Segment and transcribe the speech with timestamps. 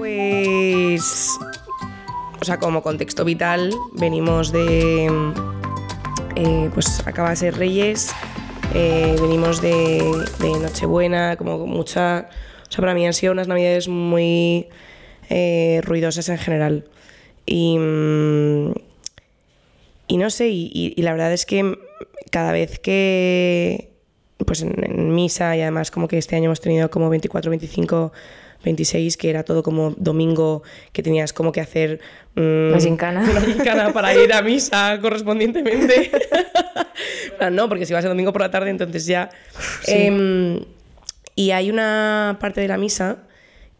[0.00, 1.38] Pues,
[2.40, 5.10] o sea, como contexto vital, venimos de,
[6.36, 8.10] eh, pues acaba de ser Reyes,
[8.72, 10.02] eh, venimos de,
[10.40, 12.30] Nochebuena, como mucha,
[12.66, 14.68] o sea, para mí han sido unas navidades muy
[15.28, 16.86] eh, ruidosas en general.
[17.44, 17.76] Y,
[20.06, 21.78] y no sé, y, la verdad es que
[22.30, 23.90] cada vez que,
[24.46, 28.12] pues en, en misa y además como que este año hemos tenido como 24, 25,
[28.64, 32.00] 26, que era todo como domingo, que tenías como que hacer...
[32.34, 33.20] mm, La gincana.
[33.30, 36.10] Una gincana para ir a misa correspondientemente.
[37.38, 39.30] Bueno, no, porque si vas el domingo por la tarde, entonces ya...
[39.86, 40.60] Em,
[41.34, 43.18] y hay una parte de la misa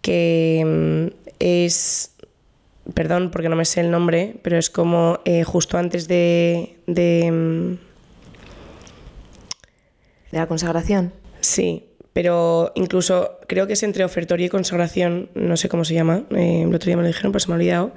[0.01, 2.15] que mm, es...
[2.95, 7.31] Perdón, porque no me sé el nombre, pero es como eh, justo antes de- de
[7.31, 7.73] mm,
[10.33, 11.13] De la consagración.
[11.41, 11.85] Sí,
[12.21, 16.65] pero incluso creo que es entre ofertorio y consagración, no sé cómo se llama, eh,
[16.69, 17.95] el otro día me lo dijeron, pero se me ha olvidado,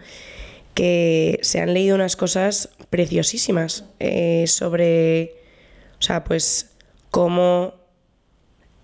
[0.73, 5.33] que se han leído unas cosas preciosísimas eh, sobre,
[5.99, 6.71] o sea, pues
[7.11, 7.73] cómo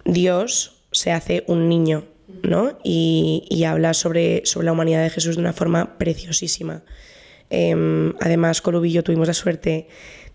[0.04, 2.04] Dios se hace un niño,
[2.44, 2.78] ¿no?
[2.84, 6.84] Y, habla sobre, sobre la humanidad de Jesús de una forma preciosísima.
[7.50, 9.88] Em, además, con Ubi y tuvimos la suerte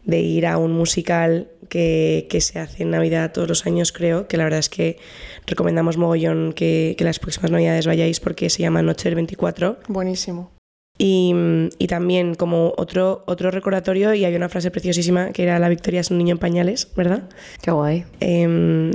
[0.05, 4.29] de ir a un musical que, que se hace en Navidad todos los años, creo,
[4.29, 4.99] que la verdad es que
[5.47, 9.79] recomendamos mogollón que, que las próximas Navidades vayáis porque se llama Noche del 24.
[9.89, 10.51] Buenísimo.
[10.97, 11.35] Y,
[11.79, 16.01] y también como otro, otro recordatorio, y hay una frase preciosísima que era La victoria
[16.01, 17.29] es un niño en pañales, ¿verdad?
[17.63, 18.05] Qué guay.
[18.21, 18.93] Em,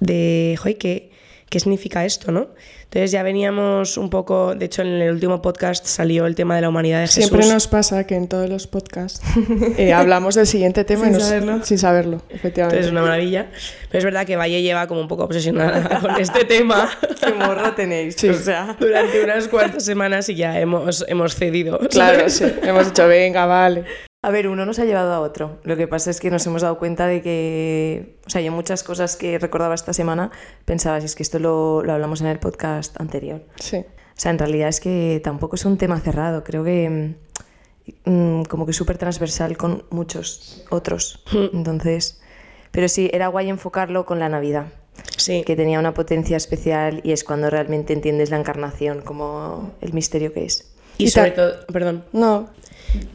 [0.00, 1.11] de, joder, ¿qué,
[1.52, 2.48] ¿qué significa esto, no?
[2.84, 6.62] Entonces ya veníamos un poco, de hecho en el último podcast salió el tema de
[6.62, 7.26] la humanidad de Jesús.
[7.26, 9.20] Siempre nos pasa que en todos los podcasts
[9.76, 11.64] eh, hablamos del siguiente tema Sin nos- saberlo.
[11.64, 12.76] sin saberlo, efectivamente.
[12.78, 13.50] Entonces es una maravilla.
[13.90, 16.88] Pero es verdad que Valle lleva como un poco obsesionada con este tema
[17.20, 18.14] Qué morro tenéis.
[18.16, 18.30] Sí.
[18.30, 18.74] O sea.
[18.80, 21.78] durante unas cuantas semanas y ya hemos, hemos cedido.
[21.90, 22.34] Claro, ¿sabes?
[22.34, 22.44] sí.
[22.62, 23.84] Hemos dicho, venga, vale.
[24.24, 25.58] A ver, uno nos ha llevado a otro.
[25.64, 28.84] Lo que pasa es que nos hemos dado cuenta de que, o sea, yo muchas
[28.84, 30.30] cosas que recordaba esta semana
[30.64, 33.44] pensaba, si es que esto lo, lo hablamos en el podcast anterior.
[33.56, 33.78] Sí.
[33.78, 37.16] O sea, en realidad es que tampoco es un tema cerrado, creo que
[38.06, 41.24] mm, mm, como que súper transversal con muchos otros.
[41.52, 42.22] Entonces,
[42.70, 44.66] pero sí, era guay enfocarlo con la Navidad,
[45.16, 49.94] Sí, que tenía una potencia especial y es cuando realmente entiendes la encarnación como el
[49.94, 50.72] misterio que es.
[50.98, 52.50] Y Y sobre todo, perdón, No,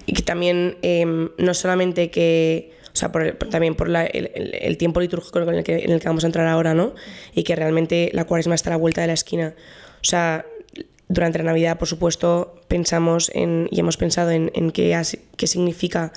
[0.06, 4.06] y que también em, no solamente que, o sea, por el- por- también por la-
[4.06, 6.94] el, el- tiempo litúrgico en el, que, en el que vamos a entrar ahora, ¿no?
[7.36, 9.54] Y que realmente la cuaresma está a la vuelta de la esquina.
[10.02, 10.46] O sea,
[11.08, 15.00] durante la Navidad, por supuesto, pensamos en, y hemos pensado en, en qué,
[15.38, 16.12] qué significa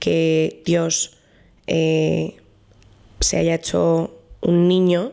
[0.00, 1.16] que Dios
[1.66, 2.36] eh,
[3.20, 5.12] se haya hecho un niño,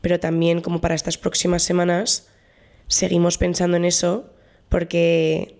[0.00, 2.28] pero también como para estas próximas semanas
[2.86, 4.30] seguimos pensando en eso
[4.68, 5.56] porque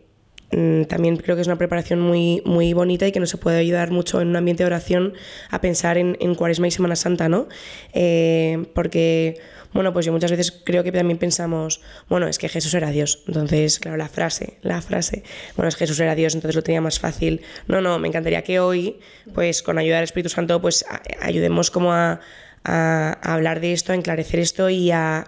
[0.53, 3.91] mm, también creo que es una preparación muy, muy bonita y que nos puede ayudar
[3.91, 5.15] mucho en un ambiente de oración
[5.50, 7.49] a pensar en, en Cuaresma y Semana Santa, ¿no?
[7.93, 9.39] Eh, porque,
[9.72, 13.25] bueno, pues yo muchas veces creo que también pensamos, bueno, es que Jesús era Dios,
[13.27, 15.23] entonces, claro, la frase, la frase,
[15.56, 17.43] bueno, es que Jesús era Dios, entonces lo tenía más fácil.
[17.69, 18.99] No, no, me encantaría que hoy,
[19.34, 22.21] pues con ayuda del Espíritu Santo, pues a- ayudemos como a,
[22.65, 25.27] a- hablar de esto, a enclarecer esto y a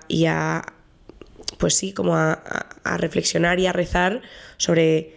[1.59, 2.43] pues sí, como a,
[2.97, 4.23] reflexionar y a rezar
[4.57, 5.15] sobre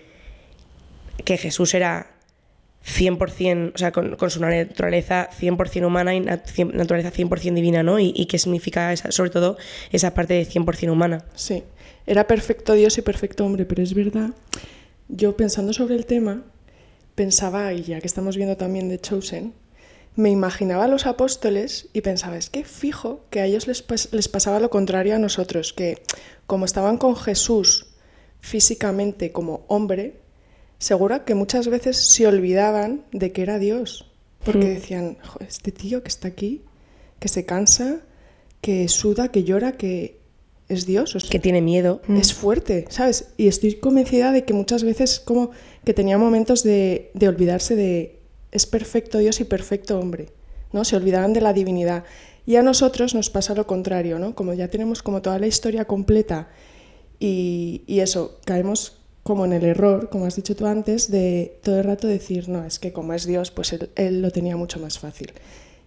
[1.24, 2.12] que Jesús era
[2.84, 8.00] 100%, o sea, con, con su naturaleza 100% humana y nat- naturaleza 100% divina, ¿no?
[8.00, 9.58] Y, y qué significa esa- sobre todo
[9.92, 11.24] esa parte de 100% humana.
[11.36, 11.64] sí.
[12.08, 14.32] Era perfecto Dios y perfecto hombre, pero es verdad.
[15.08, 16.42] Yo pensando sobre el tema,
[17.14, 19.54] pensaba, y ya que estamos viendo también de Chosen,
[20.16, 24.10] me imaginaba a los apóstoles y pensaba, es que fijo que a ellos les, pas-
[24.12, 26.02] les pasaba lo contrario a nosotros, que
[26.48, 27.88] como estaban con Jesús
[28.42, 30.16] físicamente como hombre,
[30.80, 34.12] seguro que muchas veces se olvidaban de que era Dios,
[34.44, 36.64] porque decían, "Jo, este tío que está aquí,
[37.20, 38.02] que se cansa,
[38.60, 40.20] que suda, que llora, que
[40.68, 42.02] es Dios, o sea, Que tiene miedo.
[42.10, 43.30] es fuerte, ¿sabes?
[43.38, 45.52] Y estoy convencida de que muchas veces como
[45.86, 48.20] que tenía momentos de, de olvidarse de
[48.52, 50.30] es perfecto Dios y perfecto hombre,
[50.74, 50.84] ¿no?
[50.84, 52.04] Se olvidaban de la divinidad.
[52.46, 54.34] Y a nosotros nos pasa lo contrario, ¿no?
[54.36, 56.50] Como ya tenemos como toda la historia completa
[57.20, 61.78] y, y eso, caemos como en el error, como has dicho tú antes, de todo
[61.78, 64.80] el rato decir, no, es que como es Dios, pues él, él lo tenía mucho
[64.80, 65.32] más fácil.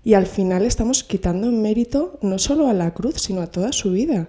[0.05, 3.91] Y al final estamos quitando mérito no solo a la cruz, sino a toda su
[3.91, 4.29] vida.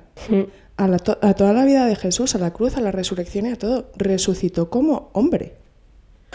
[0.77, 3.45] A, la to- a toda la vida de Jesús, a la cruz, a la resurrección
[3.45, 3.91] y a todo.
[3.97, 5.53] Resucitó como hombre.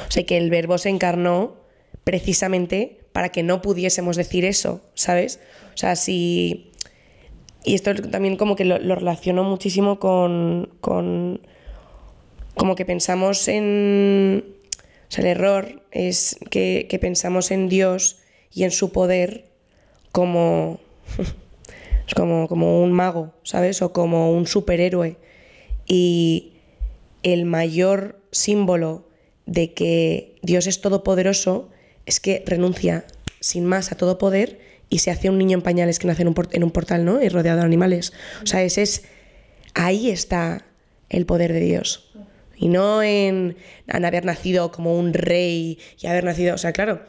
[0.06, 1.56] O sea, que el verbo se encarnó
[2.04, 5.40] precisamente para que no pudiésemos decir eso, ¿sabes?
[5.74, 6.70] O sea, si
[7.64, 11.40] y esto también como que lo, relaciono muchísimo con, con,
[12.56, 14.44] como que pensamos en,
[14.76, 18.18] o sea, el error es que, que pensamos en Dios
[18.52, 19.44] y en su poder
[20.10, 20.80] como,
[22.16, 23.82] como, como un mago, ¿sabes?
[23.82, 25.16] O como un superhéroe.
[25.86, 26.54] Y
[27.22, 29.06] el mayor símbolo
[29.44, 31.68] de que Dios es todopoderoso
[32.06, 33.04] es que renuncia
[33.40, 36.28] sin más a todo poder y se hace un niño en pañales que nace en
[36.28, 37.22] un, en un portal, ¿no?
[37.22, 38.12] Y rodeado de animales.
[38.42, 39.04] O sea, ese es.
[39.74, 40.66] Ahí está
[41.08, 42.10] el poder de Dios.
[42.56, 43.56] Y no en,
[43.88, 46.56] haber nacido como un rey y haber nacido.
[46.56, 47.02] O sea, claro,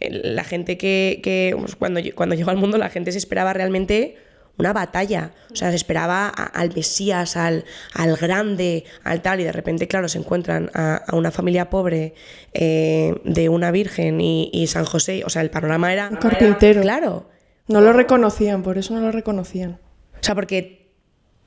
[0.00, 1.20] la gente que.
[1.22, 4.16] que pues, cuando, cuando llegó al mundo, la gente se esperaba realmente
[4.58, 5.32] una batalla.
[5.52, 7.64] O sea, se esperaba a, al Mesías, al,
[7.94, 12.14] al, grande, al tal, y de repente, claro, se encuentran a, a una familia pobre
[12.52, 15.22] eh, de una virgen y, y, San José.
[15.24, 16.08] O sea, el panorama era.
[16.08, 16.80] Un carpintero.
[16.80, 17.28] Era, claro.
[17.68, 19.78] No lo reconocían, por eso no lo reconocían.
[20.14, 20.90] O sea, porque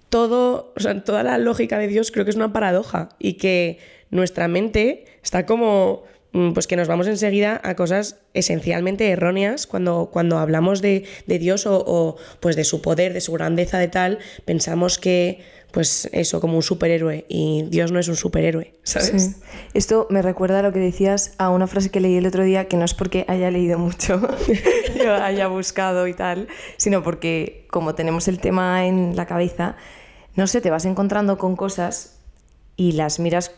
[0.10, 3.80] todo, o sea, toda la lógica de Dios creo que es una paradoja y que
[4.12, 10.38] nuestra mente está como pues que nos vamos enseguida a cosas esencialmente erróneas cuando, cuando
[10.38, 14.98] hablamos de, de Dios o, pues de su poder, de su grandeza, de tal, pensamos
[14.98, 15.42] que
[15.72, 19.38] pues eso, como un superhéroe y Dios no es un superhéroe, ¿sabes?
[19.74, 22.68] Esto me recuerda a lo que decías a una frase que leí el otro día,
[22.68, 24.22] que no es porque haya leído mucho,
[25.02, 29.78] yo haya buscado y tal, sino porque como tenemos el tema en la cabeza,
[30.36, 32.20] no sé, te vas encontrando con cosas
[32.76, 33.52] y las miras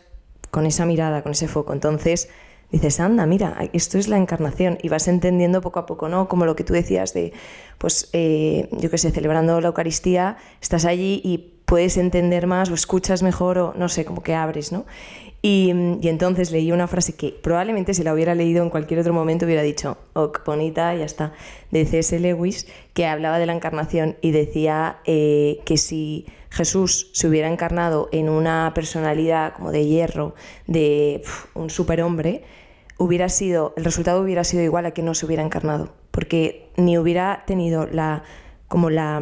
[0.52, 1.72] con esa mirada, con ese foco.
[1.72, 2.28] Entonces,
[2.74, 6.28] dices, anda, mira, esto es la encarnación y vas entendiendo poco a poco, ¿no?
[6.28, 7.32] Como lo que tú decías de,
[7.78, 12.74] pues, eh, yo qué sé, celebrando la Eucaristía, estás allí y puedes entender más o
[12.74, 14.86] escuchas mejor o no sé, como que abres, ¿no?
[15.40, 19.12] Y, y, entonces leí una frase que probablemente si la hubiera leído en cualquier otro
[19.12, 21.32] momento hubiera dicho, oh, bonita, ya está,
[21.70, 22.18] de C.S.
[22.18, 28.08] Lewis, que hablaba de la encarnación y decía eh, que si Jesús se hubiera encarnado
[28.10, 30.34] en una personalidad como de hierro,
[30.66, 31.22] de
[31.52, 32.42] un superhombre,
[32.98, 36.98] hubiera sido, el resultado hubiera sido igual a que no se hubiera encarnado, porque ni
[36.98, 38.22] hubiera tenido la,
[38.68, 39.20] como la,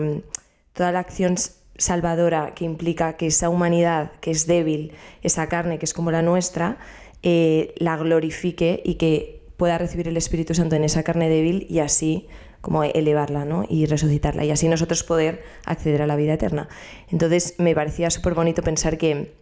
[0.72, 1.36] toda la acción
[1.76, 4.92] salvadora que implica que esa humanidad que es débil,
[5.22, 6.78] esa carne que es como la nuestra,
[7.22, 11.78] eh, la glorifique y que pueda recibir el Espíritu Santo en esa carne débil y
[11.78, 12.28] así
[12.60, 13.64] como elevarla ¿no?
[13.68, 16.68] y resucitarla y así nosotros poder acceder a la vida eterna.
[17.10, 19.34] Entonces me parecía súper bonito pensar que,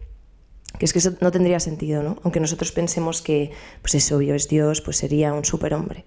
[0.77, 2.17] que es que eso no tendría sentido, ¿no?
[2.23, 3.51] aunque nosotros pensemos que
[3.81, 6.05] pues es obvio, es Dios, pues sería un superhombre.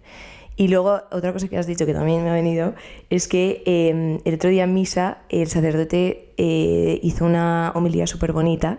[0.57, 2.75] Y luego, otra cosa que has dicho que también me ha venido,
[3.11, 8.33] es que eh, el otro día en misa el sacerdote eh, hizo una homilía súper
[8.33, 8.79] bonita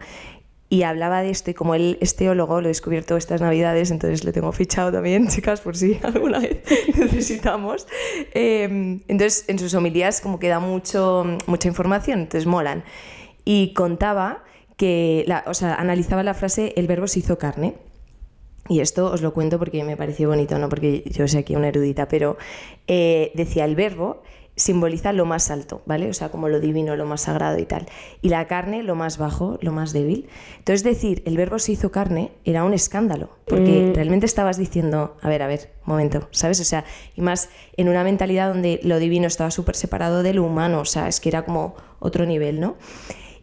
[0.69, 4.23] y hablaba de esto y como él es teólogo, lo he descubierto estas navidades, entonces
[4.23, 6.63] le tengo fichado también, chicas, por si alguna vez
[6.97, 7.87] necesitamos.
[8.33, 12.83] Eh, entonces, en sus homilías como que da mucho, mucha información, entonces molan.
[13.43, 14.43] Y contaba
[14.77, 17.75] que, la, o sea, analizaba la frase, el verbo se hizo carne.
[18.67, 21.67] Y esto os lo cuento porque me pareció bonito, no porque yo sea aquí una
[21.67, 22.37] erudita, pero
[22.87, 24.23] eh, decía el verbo
[24.55, 26.09] simboliza lo más alto, ¿vale?
[26.09, 27.87] O sea, como lo divino, lo más sagrado y tal.
[28.21, 30.27] Y la carne, lo más bajo, lo más débil.
[30.57, 33.95] Entonces, decir el verbo se hizo carne era un escándalo, porque mm.
[33.95, 36.59] realmente estabas diciendo, a ver, a ver, momento, ¿sabes?
[36.61, 36.85] O sea,
[37.15, 40.85] y más en una mentalidad donde lo divino estaba súper separado de lo humano, o
[40.85, 42.75] sea, es que era como otro nivel, ¿no?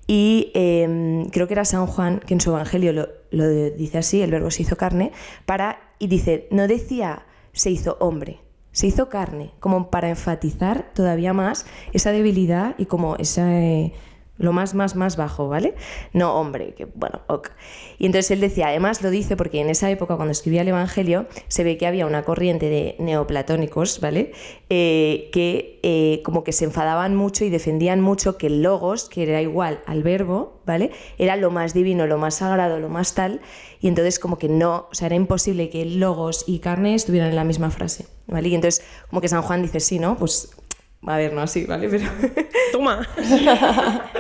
[0.07, 2.93] Y eh, creo que era San Juan que en su Evangelio
[3.31, 5.13] lo, dice así, el verbo se hizo carne,
[5.47, 8.41] para, y dice, no decía se hizo hombre,
[8.73, 13.49] se hizo carne, como para enfatizar todavía más esa debilidad y como esa...
[14.39, 15.75] lo más, más, más bajo, ¿vale?
[16.13, 17.51] No, hombre, que bueno, ok.
[17.99, 21.27] Y entonces él decía, además lo dice porque en esa época, cuando escribía el Evangelio,
[21.49, 24.33] se ve que había una corriente de neoplatónicos, ¿vale?
[24.71, 29.23] Eh, que eh, como que se enfadaban mucho y defendían mucho que el logos, que
[29.23, 30.93] era igual al verbo, ¿vale?
[31.19, 33.41] Era lo más divino, lo más sagrado, lo más tal.
[33.81, 37.37] Y entonces como que no, o sea, era imposible que logos y carne estuvieran en
[37.37, 38.49] la misma frase, ¿vale?
[38.49, 40.17] Y entonces como que San Juan dice, sí, ¿no?
[40.17, 40.51] Pues
[41.07, 41.89] a ver, no así, ¿vale?
[41.89, 42.09] Pero...
[42.73, 43.07] Toma.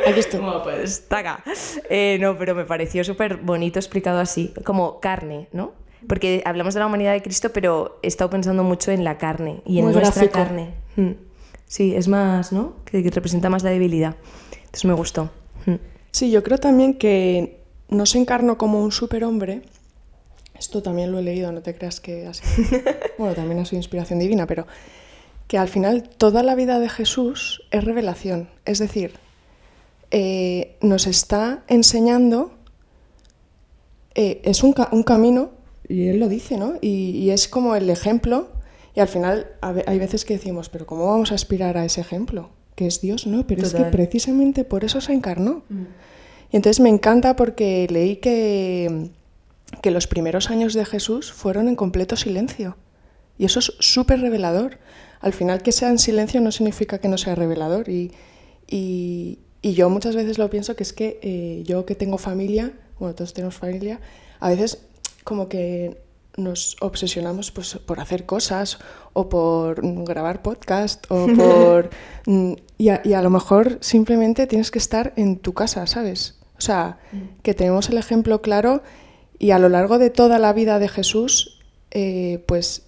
[0.06, 0.40] Aquí estoy.
[0.40, 1.42] Bueno, pues, taca.
[1.88, 5.72] Eh, no, pero me pareció súper bonito explicado así, como carne, ¿no?
[6.08, 9.62] Porque hablamos de la humanidad de Cristo, pero he estado pensando mucho en la carne
[9.64, 10.32] y en Muy nuestra gráfico.
[10.32, 10.74] carne.
[10.96, 11.12] Mm.
[11.66, 12.74] Sí, es más, ¿no?
[12.84, 14.16] Que, que, representa más la debilidad.
[14.56, 15.30] Entonces me gustó.
[15.66, 15.76] Mm.
[16.10, 19.62] Sí, yo creo también que no se encarnó como un superhombre.
[20.58, 22.42] Esto también lo he leído, no te creas que así.
[23.18, 24.66] bueno, también ha sido inspiración divina, pero
[25.52, 28.48] que al final toda la vida de Jesús es revelación.
[28.64, 29.12] Es decir,
[30.10, 32.54] eh, nos está enseñando,
[34.14, 35.50] eh, es un, ca un, camino,
[35.86, 36.76] y él lo dice, ¿no?
[36.80, 38.48] Y, y, es como el ejemplo,
[38.94, 42.48] y al final hay veces que decimos, pero ¿cómo vamos a aspirar a ese ejemplo?
[42.74, 45.64] que es Dios, no, pero es que precisamente por eso se encarnó.
[46.50, 49.10] Y entonces me encanta porque leí que,
[49.82, 52.78] que los primeros años de Jesús fueron en completo silencio.
[53.38, 54.78] Y eso es súper revelador.
[55.20, 57.88] Al final que sea en silencio no significa que no sea revelador.
[57.88, 58.12] Y,
[58.66, 62.72] y, y yo muchas veces lo pienso que es que eh, yo que tengo familia,
[62.98, 64.00] bueno, todos tenemos familia,
[64.40, 64.86] a veces
[65.24, 66.02] como que
[66.36, 68.78] nos obsesionamos pues, por hacer cosas
[69.12, 71.90] o por grabar podcast o por...
[72.26, 76.40] Mm, y, a, y, a, lo mejor simplemente tienes que estar en tu casa, ¿sabes?
[76.58, 77.42] O sea, mm.
[77.42, 78.82] que tenemos el ejemplo claro
[79.38, 81.60] y a lo largo de toda la vida de Jesús,
[81.90, 82.82] eh, pues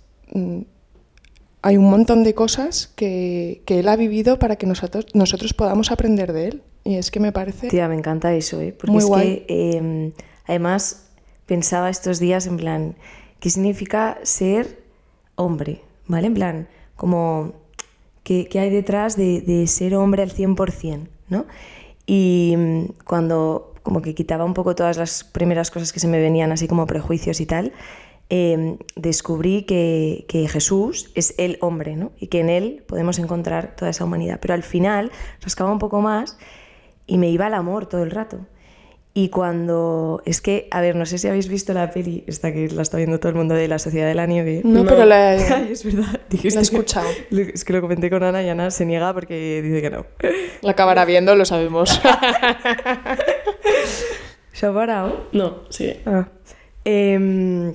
[1.63, 5.91] hay un montón de cosas que, que, él ha vivido para que nosotros, nosotros podamos
[5.91, 6.63] aprender de él.
[6.85, 7.69] Y es que me parece...
[7.69, 8.77] Tía, me encanta eso, ¿eh?
[8.79, 10.13] Porque es que eh,
[10.47, 11.07] además
[11.47, 12.97] pensaba estos días en plan
[13.41, 14.83] qué significa ser
[15.37, 16.27] hombre, ¿vale?
[16.27, 17.55] En plan, como,
[18.23, 21.47] ¿qué, qué hay detrás de, de, ser hombre al 100%, ¿no?
[22.07, 26.19] Y mm, cuando como que quitaba un poco todas las primeras cosas que se me
[26.19, 27.73] venían, así como prejuicios y tal,
[28.31, 32.13] eh, descubrí que, que, Jesús es el hombre, ¿no?
[32.19, 34.39] Y que en él podemos encontrar toda esa humanidad.
[34.41, 36.39] Pero al final rascaba un poco más
[37.07, 38.47] y me iba al amor todo el rato.
[39.17, 40.23] Y cuando.
[40.25, 42.97] Es que, a ver, no sé si habéis visto la peli, esta que la está
[42.97, 44.63] viendo todo el mundo de La Sociedad de la Nieve.
[44.65, 46.21] No, pero la he, Ay, es verdad.
[46.31, 47.09] la he escuchado.
[47.31, 50.05] es que lo comenté con Ana y Ana se niega porque dice que no.
[50.63, 51.91] La acabará viendo, lo sabemos.
[54.53, 55.29] ¿Se ha parado?
[55.31, 55.93] No, sí.
[56.07, 56.27] Ah.
[56.85, 57.73] Eh,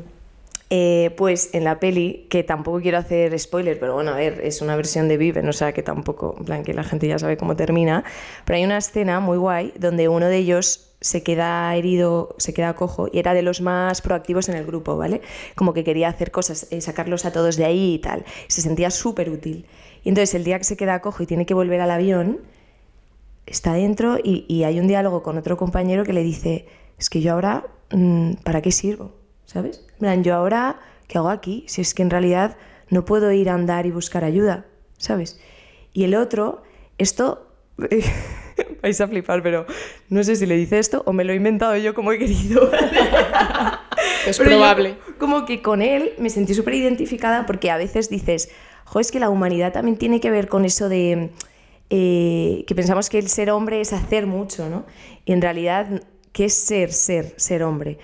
[0.69, 4.61] eh, pues en la peli, que tampoco quiero hacer spoiler, pero bueno, a ver, es
[4.61, 7.37] una versión de Viven, o sea que tampoco, en plan que la gente ya sabe
[7.37, 8.03] cómo termina,
[8.45, 12.75] pero hay una escena muy guay donde uno de ellos se queda herido, se queda
[12.75, 15.21] cojo y era de los más proactivos en el grupo, ¿vale?
[15.55, 18.25] Como que quería hacer cosas, eh, sacarlos a todos de ahí y tal.
[18.47, 19.65] Se sentía súper útil.
[20.03, 22.41] Y entonces el día que se queda cojo y tiene que volver al avión,
[23.45, 27.21] está dentro y, y hay un diálogo con otro compañero que le dice, es que
[27.21, 29.18] yo ahora, mmm, ¿para qué sirvo?
[29.49, 29.83] ¿Sabes?
[29.97, 31.63] plan, yo ahora, ¿qué hago aquí?
[31.67, 32.55] Si es que en realidad
[32.91, 34.67] no puedo ir a andar y buscar ayuda,
[34.99, 35.39] ¿sabes?
[35.91, 36.61] Y el otro,
[36.99, 37.47] esto...
[38.83, 39.65] vais a flipar, pero
[40.09, 42.69] no sé si le dice esto o me lo he inventado yo como he querido.
[44.27, 44.97] es pero probable.
[45.07, 48.51] Yo, como que con él me sentí súper identificada porque a veces dices,
[48.85, 51.31] jo, es que la humanidad también tiene que ver con eso de
[51.89, 54.85] eh, que pensamos que el ser hombre es hacer mucho, ¿no?
[55.25, 56.03] Y en realidad,
[56.33, 57.97] ¿qué es ser, ser, ser hombre?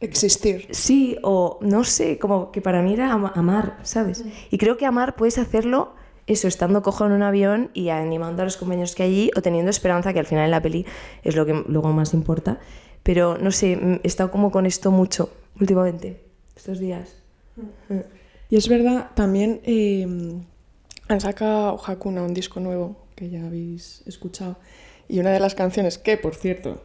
[0.00, 0.68] Existir.
[0.70, 4.24] Sí, o no sé, como que para mí era am amar, ¿sabes?
[4.50, 5.94] Y creo que amar puedes hacerlo
[6.28, 9.42] eso, estando cojo en un avión y animando a los compañeros que hay allí o
[9.42, 10.84] teniendo esperanza, que al final en la peli
[11.24, 12.60] es lo que luego más importa.
[13.02, 16.22] Pero no sé, he estado como con esto mucho últimamente,
[16.54, 17.16] estos días.
[18.50, 20.06] Y es verdad, también eh,
[21.08, 24.58] han sacado Hakuna, un disco nuevo que ya habéis escuchado.
[25.08, 26.82] Y una de las canciones, que por cierto,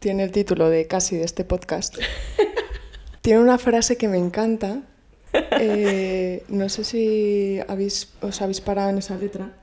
[0.00, 1.96] tiene el título de casi de este podcast,
[3.20, 4.82] tiene una frase que me encanta.
[5.60, 9.54] Eh, no sé si habéis, os habéis parado en esa letra,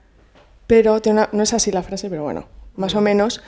[0.65, 3.41] pero tiene una, no es así la frase, pero bueno, más o menos,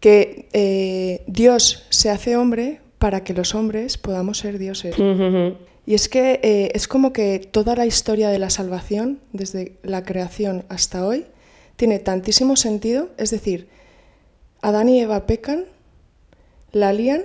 [0.00, 4.96] que eh, Dios se hace hombre para que los hombres podamos ser dioses.
[5.84, 10.04] Y es que eh, es como que toda la historia de la salvación, desde la
[10.04, 11.26] creación hasta hoy,
[11.76, 13.10] tiene tantísimo sentido.
[13.18, 13.68] Es decir,
[14.62, 15.66] Adán y Eva pecan
[16.72, 17.22] la lían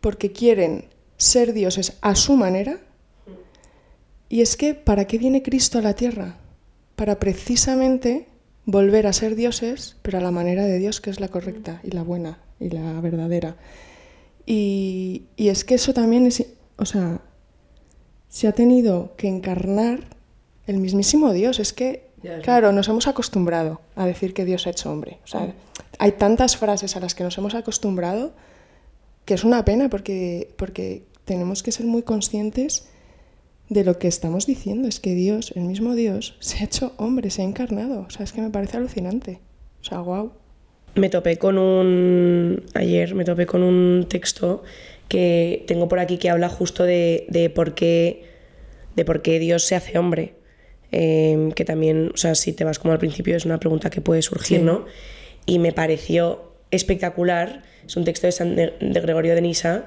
[0.00, 2.78] porque quieren ser dioses a su manera.
[4.28, 6.36] Y es que, ¿para qué viene Cristo a la tierra?
[6.96, 8.26] Para precisamente
[8.64, 11.90] volver a ser dioses, pero a la manera de Dios que es la correcta y
[11.90, 13.56] la buena y la verdadera.
[14.44, 16.44] Y, y es que eso también es,
[16.76, 17.20] o sea,
[18.28, 20.00] se ha tenido que encarnar
[20.66, 21.58] el mismísimo Dios.
[21.58, 22.10] Es que,
[22.42, 25.18] claro, nos hemos acostumbrado a decir que Dios ha hecho hombre.
[25.24, 25.54] O sea,
[25.98, 28.32] hay tantas frases a las que nos hemos acostumbrado
[29.26, 32.88] que es una pena porque, porque tenemos que ser muy conscientes
[33.68, 34.88] de lo que estamos diciendo.
[34.88, 38.06] Es que Dios, el mismo Dios, se ha hecho hombre, se ha encarnado.
[38.08, 39.40] O sea, es que me parece alucinante.
[39.82, 40.32] O sea, wow.
[40.94, 42.64] Me topé con un.
[42.72, 44.62] Ayer me topé con un texto
[45.08, 48.24] que tengo por aquí que habla justo de, de por qué.
[48.94, 50.36] de por qué Dios se hace hombre.
[50.92, 54.00] Eh, que también, o sea, si te vas como al principio, es una pregunta que
[54.00, 54.64] puede surgir, sí.
[54.64, 54.86] ¿no?
[55.44, 59.84] Y me pareció espectacular es un texto de, San, de, Gregorio de Nisa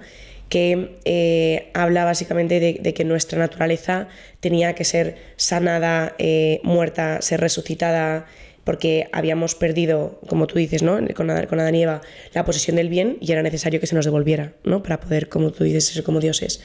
[0.49, 4.07] que eh, habla básicamente de, que nuestra naturaleza
[4.39, 8.25] tenía que ser sanada, eh, muerta, ser resucitada,
[8.69, 10.99] porque habíamos perdido, como tú dices, ¿no?
[11.15, 12.01] con, Adán, con Adán y Eva,
[12.33, 14.83] la posesión del bien y era necesario que se nos devolviera, ¿no?
[14.83, 16.61] para poder, como tú dices, ser como Dios es.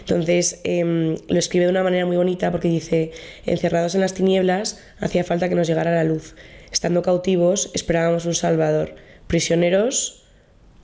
[0.00, 3.12] Entonces, em, lo escribe de una manera muy bonita porque dice,
[3.46, 6.34] encerrados en las tinieblas, hacía falta que nos llegara la luz.
[6.70, 8.94] Estando cautivos, esperábamos un Salvador.
[9.26, 10.25] Prisioneros,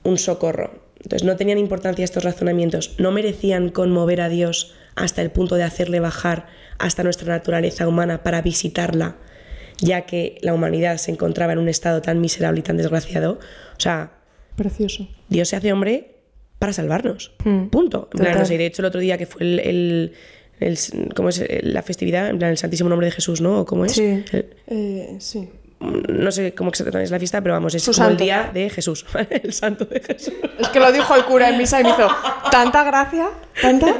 [0.03, 0.71] un socorro.
[0.97, 5.63] Entonces, no tenían importancia estos razonamientos, no merecían conmover a Dios hasta el punto de
[5.63, 9.17] hacerle bajar hasta nuestra naturaleza humana para visitarla
[9.79, 13.33] ya que la humanidad se encontraba en un estado tan miserable y tan desgraciado.
[13.75, 14.13] O sea,
[14.55, 15.09] precioso.
[15.29, 16.15] Dios se hace hombre
[16.59, 17.33] para salvarnos.
[17.43, 17.65] Hmm.
[17.67, 18.07] Punto.
[18.13, 20.13] En plan, no sé, de hecho, el otro día que fue el, el,
[20.59, 20.77] el-
[21.15, 21.43] ¿cómo es?
[21.63, 23.61] la festividad, en plan, el Santísimo Nombre de Jesús, ¿no?
[23.61, 23.93] ¿O cómo es?
[23.93, 24.23] Sí.
[24.31, 25.49] El- Eh, sí.
[25.83, 29.05] No sé cómo exactamente es la fiesta, pero vamos, es como el día de Jesús,
[29.29, 30.33] el santo de Jesús.
[30.59, 32.07] Es que lo dijo el cura en misa y me hizo
[32.51, 33.29] tanta gracia,
[33.61, 33.95] tanta.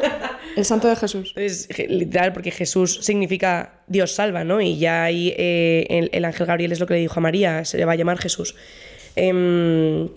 [0.55, 1.33] El santo de Jesús.
[1.35, 4.61] Es literal, porque Jesús significa Dios salva, ¿no?
[4.61, 7.65] Y ya ahí eh, el, el ángel Gabriel es lo que le dijo a María,
[7.65, 8.55] se le va a llamar Jesús.
[9.15, 10.09] Em,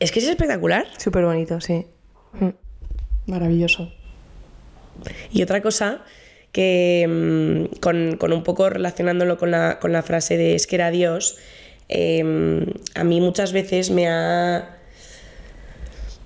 [0.00, 0.86] es que es espectacular.
[0.96, 1.86] Súper bonito, sí.
[2.32, 3.30] Mm.
[3.30, 3.92] Maravilloso.
[5.30, 6.02] Y otra cosa
[6.52, 10.76] que mm, con, con un poco relacionándolo con la, con la frase de es que
[10.76, 11.36] era Dios,
[11.88, 14.76] em, a mí muchas veces me ha,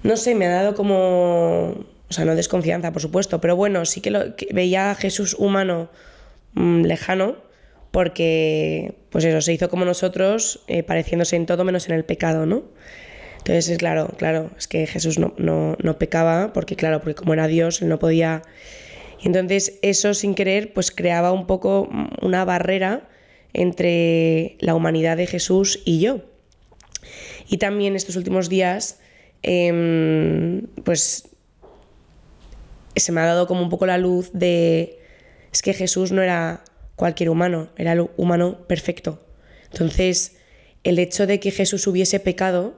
[0.03, 4.01] no sé, me ha dado como, o sea, no desconfianza, por supuesto, pero bueno, sí
[4.01, 5.91] que, lo, veía a Jesús humano
[6.55, 7.37] mm, lejano,
[7.91, 12.47] porque, pues eso, se hizo como nosotros, eh, pareciéndose en todo menos en el pecado,
[12.47, 12.65] ¿no?
[13.39, 17.35] Entonces, es claro, claro, es que Jesús no, no, no pecaba, porque claro, porque como
[17.35, 18.43] era Dios, él no podía...
[19.23, 21.89] Y entonces eso sin querer, pues creaba un poco
[22.21, 23.09] una barrera
[23.53, 26.23] entre la humanidad de Jesús y yo.
[27.49, 28.99] Y también estos últimos días,
[29.43, 31.29] em, pues
[32.97, 34.99] se me ha dado como un poco la luz de,
[35.53, 36.65] es que Jesús no era
[36.97, 39.25] cualquier humano, era el humano perfecto.
[39.71, 40.37] Entonces,
[40.85, 42.75] el hecho de que Jesús hubiese pecado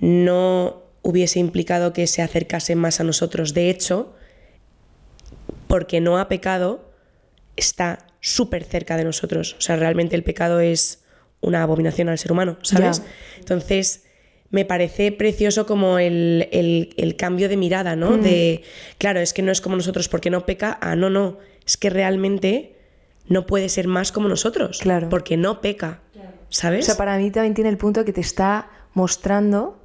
[0.00, 3.54] no hubiese implicado que se acercase más a nosotros.
[3.54, 4.14] De hecho,
[5.76, 6.90] porque no ha pecado,
[7.54, 9.56] está súper cerca de nosotros.
[9.58, 11.04] O sea, realmente el pecado es
[11.42, 13.02] una abominación al ser humano, ¿sabes?
[13.38, 14.04] Entonces,
[14.48, 18.16] me parece precioso como el, el- el cambio de mirada, ¿no?
[18.16, 18.62] De,
[18.96, 21.36] claro, es que no es como nosotros porque no peca, ah, no, no,
[21.66, 22.76] es que realmente
[23.28, 25.10] no puede ser más como nosotros, Claro.
[25.10, 26.86] porque no peca, O ¿sabes?
[26.86, 29.78] sea, para mí también tiene el punto que te está mostrando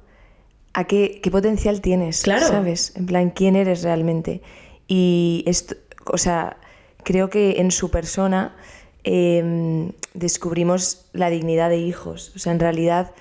[0.72, 2.46] a qué, qué potencial tienes, Claro.
[2.48, 2.94] ¿sabes?
[2.96, 4.40] En plan, quién eres realmente.
[4.94, 5.74] Y esto,
[6.04, 6.58] o sea,
[7.02, 8.54] creo que en su persona
[9.04, 12.30] eh, descubrimos la dignidad de hijos.
[12.36, 13.12] O sea, en realidad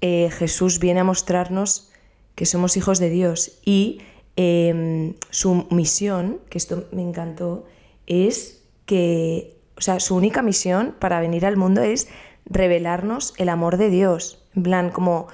[0.00, 1.90] eh, Jesús viene a mostrarnos
[2.36, 4.00] que somos hijos de Dios y
[4.38, 7.66] eh, su misión, que esto me encantó,
[8.06, 12.08] es que, o sea, su única misión para venir al mundo es
[12.46, 14.42] revelarnos el amor de Dios.
[14.56, 15.28] En plan, como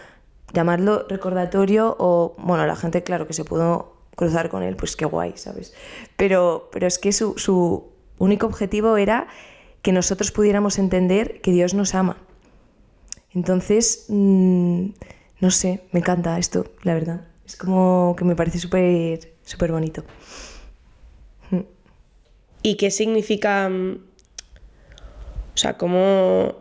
[0.53, 5.05] llamarlo recordatorio o, bueno, la gente, claro, que se pudo cruzar con él, pues qué
[5.05, 5.75] guay, ¿sabes?
[6.17, 9.29] Pero, pero es que su, su único objetivo era
[9.83, 12.17] que nosotros pudiéramos entender que Dios nos ama.
[13.33, 14.87] Entonces, mm,
[15.41, 17.21] no sé, me encanta esto, la verdad.
[17.47, 20.03] Es como que me parece súper súper bonito.
[22.63, 23.93] ¿Y qué significa, mm,
[25.55, 26.57] o sea, cómo,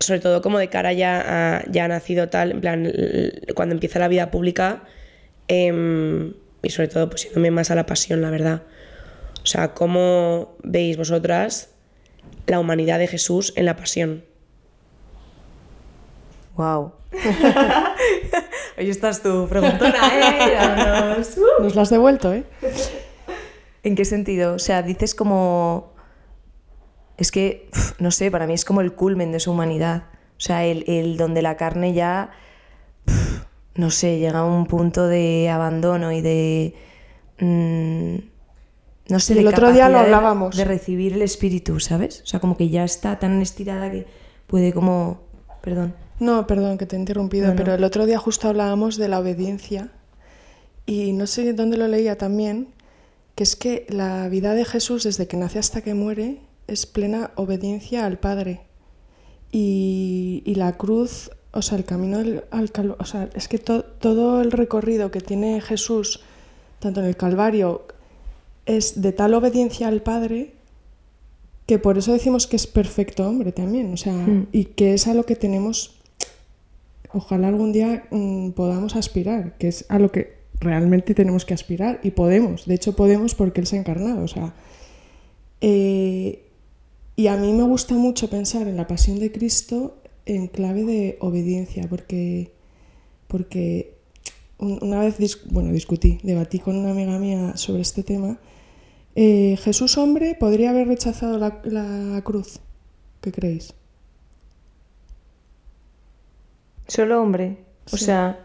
[0.00, 2.92] sobre todo como de cara ya a ya nacido tal, en plan,
[3.54, 4.82] cuando empieza la vida pública,
[5.46, 8.62] em, y sobre todo pues yéndome más a la pasión, la verdad.
[9.42, 11.70] O sea, ¿cómo veis vosotras
[12.46, 14.24] la humanidad de Jesús en la pasión?
[16.56, 16.92] Wow.
[18.78, 20.54] Hoy estás tú, preguntona, ¿eh?
[20.56, 21.36] Vámonos.
[21.60, 22.44] Nos lo has devuelto, ¿eh?
[23.82, 24.54] ¿En qué sentido?
[24.54, 25.92] O sea, dices como...
[27.16, 30.04] Es que, no sé, para mí es como el culmen de su humanidad.
[30.36, 32.32] O sea, el, el donde la carne ya,
[33.76, 36.74] no sé, llega a un punto de abandono y de...
[37.40, 38.14] mm,
[39.12, 40.56] no sé, de el otro día lo de- hablábamos.
[40.56, 42.22] De, recibir el espíritu, ¿sabes?
[42.22, 44.06] O sea, como que ya está tan estirada que
[44.46, 45.22] puede como...
[45.60, 45.94] Perdón.
[46.20, 47.56] No, perdón que te he interrumpido, No, no.
[47.56, 49.90] pero el otro día justo hablábamos de la obediencia
[50.86, 52.68] y no sé dónde lo leía también,
[53.34, 57.32] que es que la vida de Jesús desde que nace hasta que muere es plena
[57.34, 58.60] obediencia al Padre.
[59.50, 63.58] Y, y la cruz, o sea, el camino del- al Calvario, o sea, es que
[63.58, 66.20] to- todo el recorrido que tiene Jesús,
[66.80, 67.86] tanto en el Calvario,
[68.66, 70.52] es de tal obediencia al Padre
[71.66, 74.48] que por eso decimos que es perfecto hombre también, o sea, Mm.
[74.52, 75.94] y que es a lo que tenemos,
[77.12, 82.00] ojalá algún día mm, podamos aspirar, que es a lo que realmente tenemos que aspirar
[82.02, 84.52] y podemos, de hecho podemos porque Él se ha encarnado, o sea,
[85.60, 86.40] eh,
[87.16, 91.16] Y a mí me gusta mucho pensar en la pasión de Cristo en clave de
[91.20, 92.52] obediencia, porque,
[93.28, 93.94] porque
[94.58, 98.38] un- una vez dis- bueno, discutí, debatí con una amiga mía sobre este tema.
[99.16, 102.60] Eh, Jesús hombre podría haber rechazado la, la cruz.
[103.20, 103.74] ¿Qué creéis?
[106.88, 107.58] Solo hombre.
[107.92, 108.04] O Sí.
[108.06, 108.40] sea,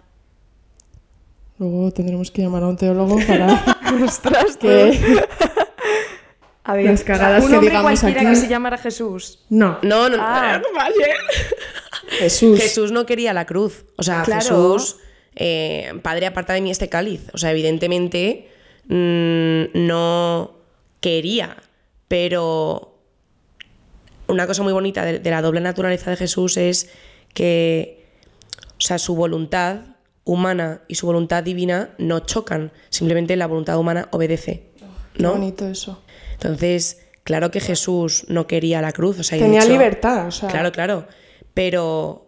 [1.57, 3.47] Luego tendremos que llamar a un teólogo para
[4.05, 4.97] ostras, que...
[6.63, 9.39] A ver, Las cagadas un que hombre digamos cualquiera aquí- que se llamara Jesús.
[9.49, 10.61] No, No, no, Ah.
[10.75, 10.95] vale.
[12.19, 12.59] Jesús.
[12.59, 13.85] Jesús no quería la cruz.
[13.97, 14.41] O sea, Claro.
[14.41, 14.97] Jesús,
[15.35, 17.21] eh, Padre, aparta de mí este cáliz.
[17.33, 18.49] O sea, evidentemente
[18.87, 20.55] mm, no
[20.99, 21.57] quería,
[22.07, 22.97] pero
[24.27, 26.89] una cosa muy bonita de, de la doble naturaleza de Jesús es
[27.33, 28.05] que,
[28.77, 29.81] o sea, su voluntad
[30.23, 32.71] humana y su voluntad divina no chocan.
[32.89, 34.63] Simplemente la voluntad humana obedece.
[35.13, 35.31] Qué ¿no?
[35.33, 36.01] bonito eso.
[36.41, 39.19] Entonces, claro que Jesús no quería la cruz.
[39.19, 41.07] O sea, Tenía hecho- libertad, o sea, Claro, claro.
[41.53, 42.25] Pero.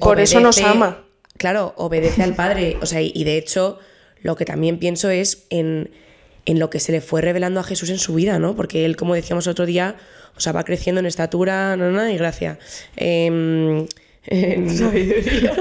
[0.00, 1.04] Por eso nos ama.
[1.36, 2.76] Claro, obedece al Padre.
[2.82, 3.78] O sea, y, y de hecho,
[4.22, 5.90] lo que también pienso es en,
[6.44, 8.54] en lo que se le fue revelando a Jesús en su vida, ¿no?
[8.54, 9.96] Porque él, como decíamos otro día,
[10.36, 12.58] o sea, va creciendo en estatura, no, no, y gracia.
[12.96, 13.86] Em,
[14.26, 15.54] en sabiduría.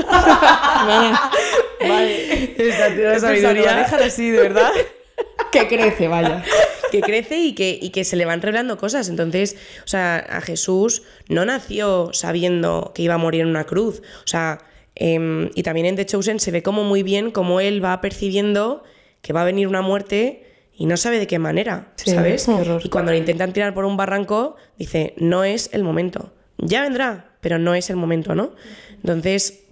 [2.58, 3.75] Estatura de sabiduría.
[3.78, 4.71] Déjalo así, de verdad.
[5.52, 6.43] que crece, vaya.
[6.89, 9.10] Que crece y que, y que se le van revelando cosas.
[9.10, 14.02] Entonces, o sea, a Jesús no nació sabiendo que iba a morir en una cruz.
[14.23, 14.60] O sea,
[14.95, 18.84] em, y también en The Chosen se ve como muy bien cómo él va percibiendo
[19.21, 22.47] que va a venir una muerte y no sabe de qué manera, Sí, ¿sabes?
[22.47, 22.82] horror.
[22.84, 26.32] Y cuando le intentan tirar por un barranco, dice, no es el momento.
[26.58, 28.54] Ya vendrá, pero no es el momento, ¿no?
[28.95, 29.63] Entonces,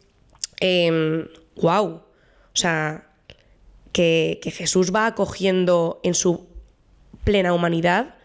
[1.55, 1.85] wow.
[1.85, 3.07] O sea,
[3.91, 6.46] que, que Jesús va acogiendo en su
[7.27, 8.15] plena humanidad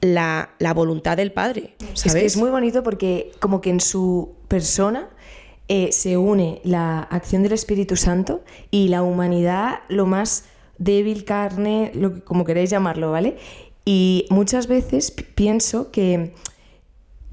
[0.00, 1.74] la, la voluntad del Padre.
[1.94, 2.06] ¿sabes?
[2.06, 5.08] Es que es muy bonito porque como que en su persona
[5.68, 10.44] eh, se une la acción del Espíritu Santo y la humanidad, lo más
[10.78, 13.36] débil, carne, lo que, como queréis llamarlo, ¿vale?
[13.84, 16.34] Y muchas veces pi- pienso que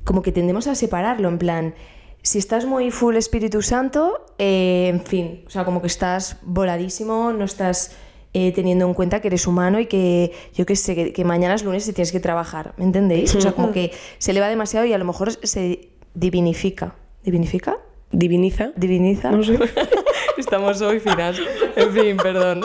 [0.04, 1.74] como que tendemos a separarlo, en plan,
[2.22, 7.34] si estás muy full Espíritu Santo, eh, en fin, o sea, como que estás voladísimo,
[7.34, 7.92] no estás
[8.34, 11.54] eh, teniendo en cuenta que eres humano y que, yo qué sé, que, que mañana
[11.54, 13.36] es lunes y tienes que trabajar, ¿me entendéis?
[13.36, 16.96] O sea, como que se eleva demasiado y a lo mejor se divinifica.
[17.24, 17.78] ¿Divinifica?
[18.12, 18.72] Diviniza.
[18.76, 19.32] Diviniza.
[19.32, 19.58] No sé.
[20.38, 21.38] Estamos hoy finas.
[21.76, 22.62] En fin, perdón.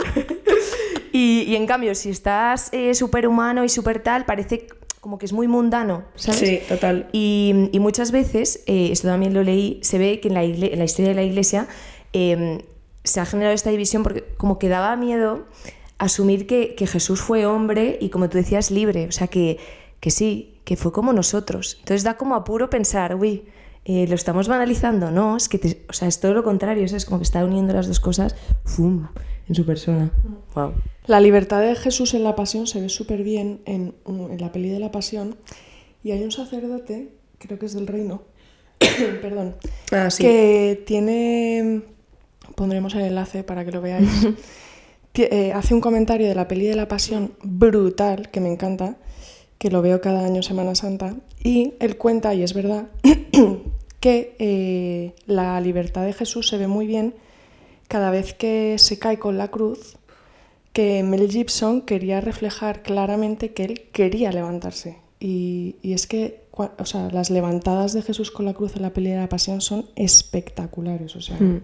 [1.13, 4.67] Y, y en cambio, si estás eh, súper humano y súper tal, parece
[5.01, 6.41] como que es muy mundano, ¿sabes?
[6.41, 7.09] Sí, total.
[7.13, 10.79] Y, y muchas veces, eh, esto también lo leí, se ve que en la, en
[10.79, 11.67] la historia de la iglesia
[12.13, 12.65] eh,
[13.05, 15.47] se ha generado esta división porque como que daba miedo
[15.99, 19.07] asumir que, que Jesús fue hombre y como tú decías, libre.
[19.09, 19.59] O sea, que,
[20.01, 21.77] que sí, que fue como nosotros.
[21.81, 23.45] Entonces da como apuro pensar, uy,
[23.85, 25.11] eh, ¿lo estamos banalizando?
[25.11, 27.73] No, es que te- o sea, es todo lo contrario, es como que está uniendo
[27.73, 29.09] las dos cosas ¡fum!
[29.49, 30.11] en su persona.
[30.55, 30.75] Wow.
[31.07, 34.53] La libertad de Jesús en la pasión se ve súper bien en, un- en la
[34.53, 35.37] peli de la pasión.
[36.05, 37.09] Y hay un sacerdote,
[37.39, 38.23] creo que es del reino,
[39.23, 39.57] perdón,
[39.91, 40.23] Ah, sí.
[40.23, 41.83] que tiene,
[42.59, 44.27] pondremos el enlace para que lo veáis,
[45.15, 48.97] eh, hace un comentario de la peli de la pasión brutal, que me encanta,
[49.59, 52.89] que lo veo cada año Semana Santa, y él cuenta, y es verdad,
[54.01, 57.15] que eh, la libertad de Jesús se ve muy bien
[57.87, 59.97] cada vez que se cae con la cruz,
[60.73, 64.99] que Mel Gibson quería reflejar claramente que él quería levantarse.
[65.21, 68.93] Y, y es que o sea, las levantadas de Jesús con la cruz en la
[68.93, 71.15] peli de la pasión son espectaculares.
[71.15, 71.63] O sea, Mm.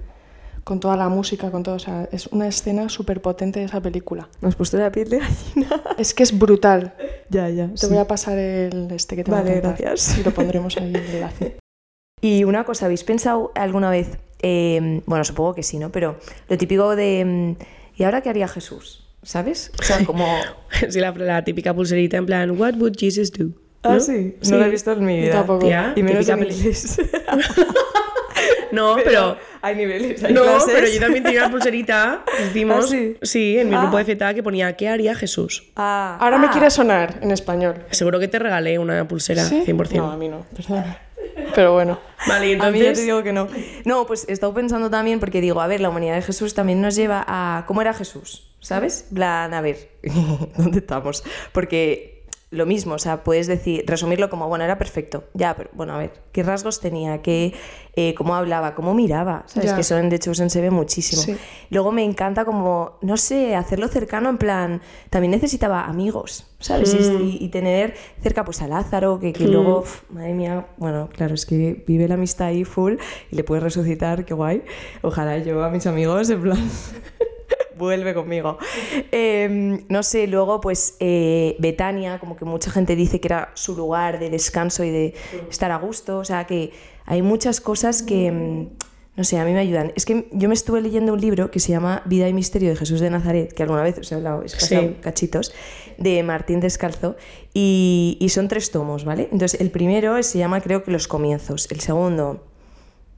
[0.65, 1.75] Con toda la música, con todo.
[1.77, 4.29] O sea, es una escena súper potente de esa película.
[4.41, 5.83] ¿Me has puesto la piel de gallina?
[5.99, 6.95] Es que es brutal.
[7.31, 7.71] ya, ya.
[7.79, 10.19] Te voy a pasar el este que te Vale, voy a gracias.
[10.19, 11.59] Y lo pondremos ahí el enlace.
[12.21, 14.19] Y una cosa, ¿habéis pensado alguna vez?
[14.47, 15.91] eh, bueno, supongo que sí, ¿no?
[15.91, 16.17] Pero
[16.49, 17.25] lo típico de.
[17.59, 17.65] mm,
[17.97, 19.07] ¿Y ahora qué haría Jesús?
[19.23, 19.71] ¿Sabes?
[19.79, 20.27] O sea, como.
[20.91, 23.51] Sí, la, la típica pulserita en plan, What would Jesus do?
[23.83, 24.01] Ah, ¿No?
[24.01, 24.37] sí.
[24.41, 25.33] Sí, No lo he visto en mi vida.
[25.33, 25.67] tampoco.
[25.67, 26.99] Tía, Y menos en inglés.
[28.75, 29.37] No, pero...
[29.63, 30.73] Hay niveles, hay No, clases.
[30.75, 33.59] pero yo también tenía una pulserita, decimos, ¿Ah, sí?
[33.59, 33.81] en mi Ah.
[33.83, 35.65] grupo de Z que ponía, ¿qué haría Jesús?
[35.77, 36.51] Ah, Ahora me ah.
[36.51, 37.85] quiere sonar en español.
[37.91, 39.63] Seguro que te regalé una pulsera, ¿Sí?
[39.67, 39.97] 100%.
[39.97, 40.99] No, a mí no, perdona.
[41.55, 41.99] Pero bueno.
[42.27, 43.05] Vale, y A mí ya te entonces...
[43.07, 43.49] digo que no.
[43.85, 46.81] No, pues he estado pensando también porque digo, a ver, la humanidad de Jesús también
[46.81, 49.07] nos lleva a cómo era Jesús, ¿sabes?
[49.13, 49.89] Plan, a ver,
[50.57, 51.25] ¿dónde estamos?
[51.53, 52.14] Porque
[52.55, 55.99] lo mismo, o sea, puedes decir, resumirlo como, bueno, era perfecto, ya, pero bueno, a
[55.99, 57.21] ver, ¿qué rasgos tenía?
[57.23, 57.53] ¿Qué,
[57.97, 58.75] eh, ¿Cómo hablaba?
[58.75, 59.43] ¿Cómo miraba?
[59.47, 59.71] ¿Sabes?
[59.71, 59.75] Ya.
[59.75, 61.23] Que eso en The Chosen se ve muchísimo.
[61.23, 61.37] Sí.
[61.71, 66.95] Luego me encanta como, no sé, hacerlo cercano, en plan, también necesitaba amigos, ¿sabes?
[66.95, 67.05] Y-
[67.41, 71.35] Y, y tener cerca pues a Lázaro, que, que luego, uf, madre mía, bueno, claro,
[71.35, 72.95] es que vive la amistad ahí full
[73.31, 74.63] y le puedes resucitar, qué guay.
[75.03, 76.59] Ojalá yo a mis amigos, en plan...
[77.77, 78.59] vuelve conmigo.
[79.13, 83.77] Eh, no sé, luego pues eh, Betania, como que mucha gente dice que era su
[83.77, 85.15] lugar de descanso y de
[85.51, 86.73] estar a gusto, o sea que
[87.07, 88.69] hay muchas cosas que, mm,
[89.17, 89.93] no sé, a mí me ayudan.
[89.95, 92.77] Es que yo me estuve leyendo un libro que se llama Vida y Misterio de
[92.77, 94.97] Jesús de Nazaret, que alguna vez os he hablado, es Sí.
[95.01, 95.53] cachitos,
[95.99, 97.15] de Martín Descalzo,
[97.53, 99.29] y, y son tres tomos, ¿vale?
[99.31, 102.45] Entonces el primero se llama creo que Los Comienzos, el segundo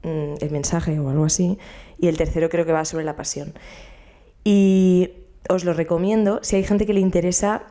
[0.03, 1.57] mm, El Mensaje o algo así,
[1.99, 3.53] y el tercero creo que va sobre la pasión.
[4.49, 5.09] Y
[5.49, 7.63] os lo recomiendo si hay gente que le interesa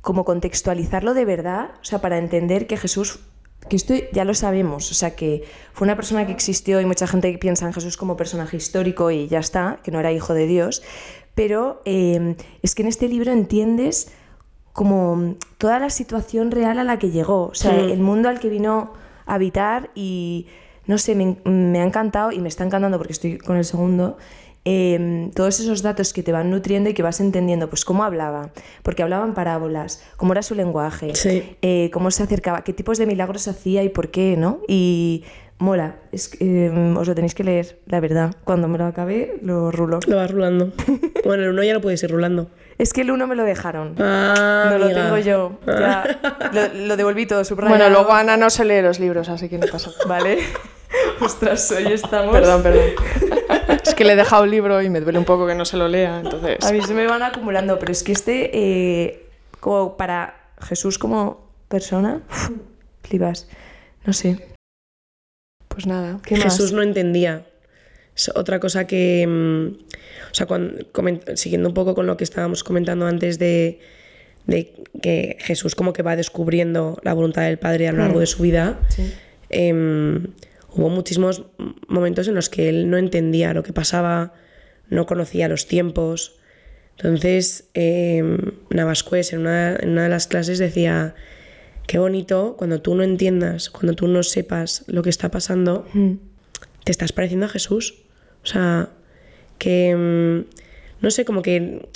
[0.00, 3.20] como contextualizarlo de verdad, o sea, para entender que Jesús,
[3.68, 7.06] que esto ya lo sabemos, o sea, que fue una persona que existió y mucha
[7.06, 10.48] gente piensa en Jesús como personaje histórico y ya está, que no era hijo de
[10.48, 10.82] Dios,
[11.36, 14.10] pero eh, es que en este libro entiendes
[14.72, 17.90] como toda la situación real a la que llegó, o sea, Mm.
[17.90, 18.92] el mundo al que vino
[19.24, 20.48] a habitar y
[20.86, 24.18] no sé, me, me ha encantado y me está encantando porque estoy con el segundo.
[24.68, 28.50] Eh, todos esos datos que te van nutriendo y que vas entendiendo, pues cómo hablaba,
[28.82, 31.56] porque hablaban parábolas, cómo era su lenguaje, Sí.
[31.62, 34.60] eh, cómo se acercaba, qué tipos de milagros hacía y por qué, ¿no?
[34.66, 35.22] Y
[35.58, 38.34] mola, es, que, eh, os lo tenéis que leer, la verdad.
[38.44, 40.00] Cuando me lo acabé, lo rulo.
[40.08, 40.72] Lo vas rulando.
[41.24, 42.50] bueno, el uno ya lo puedes ir rulando.
[42.76, 43.94] Es que el uno me lo dejaron.
[43.98, 45.58] Ah, no lo tengo yo.
[45.66, 46.18] Ya,
[46.52, 47.78] lo, lo devolví todo subrayado.
[47.78, 50.04] Bueno, luego Ana no se lee los libros, así que no pasa nada.
[50.08, 50.38] Vale.
[51.20, 52.32] Ostras, hoy estamos.
[52.32, 52.82] Perdón, perdón.
[53.84, 55.76] Es que le he dejado el libro y me duele un poco que no se
[55.76, 56.58] lo lea, entonces...
[56.64, 59.26] A mí se me van acumulando, pero es que este, eh,
[59.60, 62.22] como para Jesús como persona,
[63.02, 63.48] flipas.
[64.04, 64.38] No sé.
[65.68, 66.20] Pues nada.
[66.24, 66.44] ¿Qué más?
[66.44, 67.46] Jesús no entendía.
[68.14, 69.66] Es otra cosa que, mm,
[70.30, 73.80] o sea, cuando, coment- siguiendo un poco con lo que estábamos comentando antes de,
[74.46, 78.26] de que Jesús como que va descubriendo la voluntad del Padre a lo largo de
[78.26, 79.12] su vida, Sí.
[79.50, 80.28] em,
[80.76, 81.44] hubo muchísimos
[81.88, 84.34] momentos en los que él no entendía lo que pasaba,
[84.88, 86.36] no conocía los tiempos.
[86.96, 88.22] Entonces, eh,
[88.70, 91.14] Navascués en una, en una de las clases decía,
[91.86, 96.12] qué bonito cuando tú no entiendas, cuando tú no sepas lo que está pasando, Mm.
[96.84, 98.02] te estás pareciendo a Jesús.
[98.42, 98.90] O sea,
[99.58, 101.88] que, mm, no sé, como que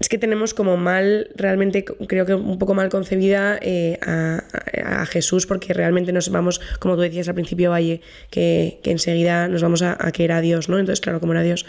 [0.00, 4.44] es que tenemos como mal, realmente creo que un poco mal concebida eh, a,
[4.84, 9.48] a- Jesús porque realmente nos vamos, como tú decías al principio, Valle, que, que enseguida
[9.48, 10.78] nos vamos a, a que era Dios, ¿no?
[10.78, 11.66] Entonces, claro, como era Dios.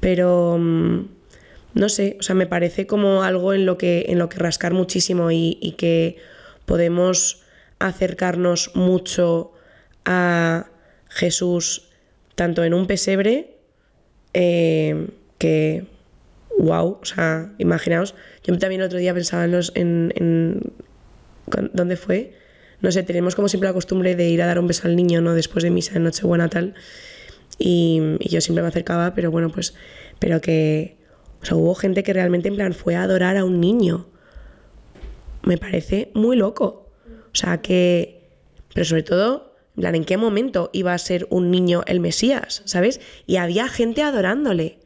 [0.00, 1.06] Pero, mm,
[1.74, 4.74] no sé, o sea, me parece como algo en lo que, en lo que rascar
[4.74, 6.16] muchísimo y, y que
[6.66, 7.42] podemos
[7.78, 9.52] acercarnos mucho
[10.04, 10.66] a
[11.08, 11.88] Jesús
[12.34, 13.56] tanto en un pesebre
[14.34, 15.84] eh, que
[16.60, 20.72] wow, o sea, imaginaos, yo también el otro día pensaba en los en, en-
[21.50, 22.34] ¿con- ¿dónde fue?
[22.80, 25.20] No sé, tenemos como siempre la costumbre de ir a dar un beso al niño,
[25.20, 25.34] ¿no?
[25.34, 26.74] Después de misa de Nochebuena tal.
[27.58, 29.74] Y, y yo siempre me acercaba, pero bueno, pues,
[30.18, 30.96] pero que,
[31.42, 34.06] o sea, hubo gente que realmente en plan fue a adorar a un niño.
[35.42, 36.90] Me parece muy loco.
[37.32, 38.28] O sea, que,
[38.74, 42.62] pero sobre todo, en plan, ¿en qué momento iba a ser un niño el Mesías?
[42.64, 43.00] ¿Sabes?
[43.26, 44.79] Y había gente adorándole.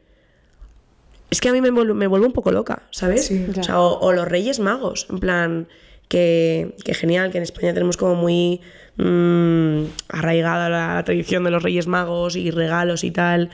[1.29, 3.25] Es que a mí me vuelve, me vuelve un poco loca, ¿sabes?
[3.25, 5.67] Sí, o, sea, o, o los Reyes Magos, en plan,
[6.07, 8.61] que, que genial, que en España tenemos como muy
[8.97, 13.49] mm, arraigada la tradición de los Reyes Magos y regalos y tal,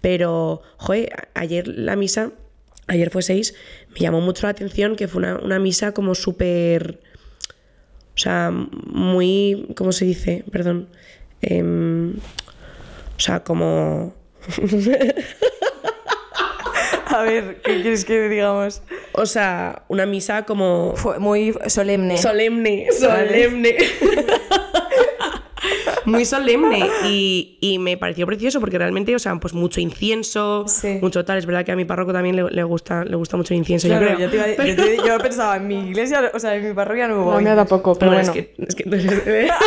[0.00, 2.32] pero, joder, ayer la misa,
[2.86, 3.54] ayer fue seis,
[3.94, 7.00] me llamó mucho la atención que fue una, una misa como súper,
[8.14, 10.44] o sea, muy, ¿cómo se dice?
[10.52, 10.88] Perdón.
[11.40, 14.14] Em, o sea, como...
[17.18, 18.82] A ver, ¿qué quieres que digamos?
[19.12, 22.18] O sea, una misa como Fue muy solemne.
[22.18, 23.76] solemne, solemne.
[26.06, 30.98] Muy solemne y, y me pareció precioso porque realmente, o sea, pues mucho incienso, Sí.
[31.00, 31.38] mucho tal.
[31.38, 33.88] Es verdad que a mi párroco también le, le gusta, le gusta mucho el incienso,
[33.88, 34.18] yo creo.
[34.18, 36.74] yo, te iba a- yo te- yo pensaba, en mi iglesia, o sea, en mi
[36.74, 38.46] parroquia no mí me da poco, pero Bueno, bueno.
[38.68, 39.48] es que, es que-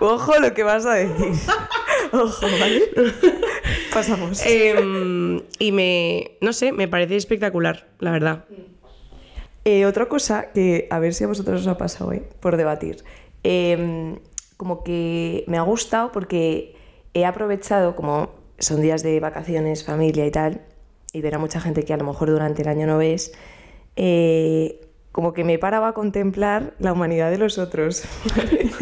[0.00, 1.32] Ojo lo que vas a decir.
[2.12, 2.82] Ojo, ¿vale?
[3.98, 4.46] Pasamos.
[4.46, 8.44] Em, y me, no sé, me parece espectacular, la verdad.
[9.64, 13.02] Eh, otra cosa que a ver si a vosotros os ha pasado hoy por debatir.
[13.42, 14.16] Eh,
[14.56, 16.76] como que me ha gustado porque
[17.12, 20.60] he aprovechado, como son días de vacaciones, familia y tal,
[21.12, 23.32] y ver a mucha gente que a lo mejor durante el año no ves,
[23.96, 24.80] eh,
[25.10, 28.04] como que me paraba a contemplar la humanidad de los otros.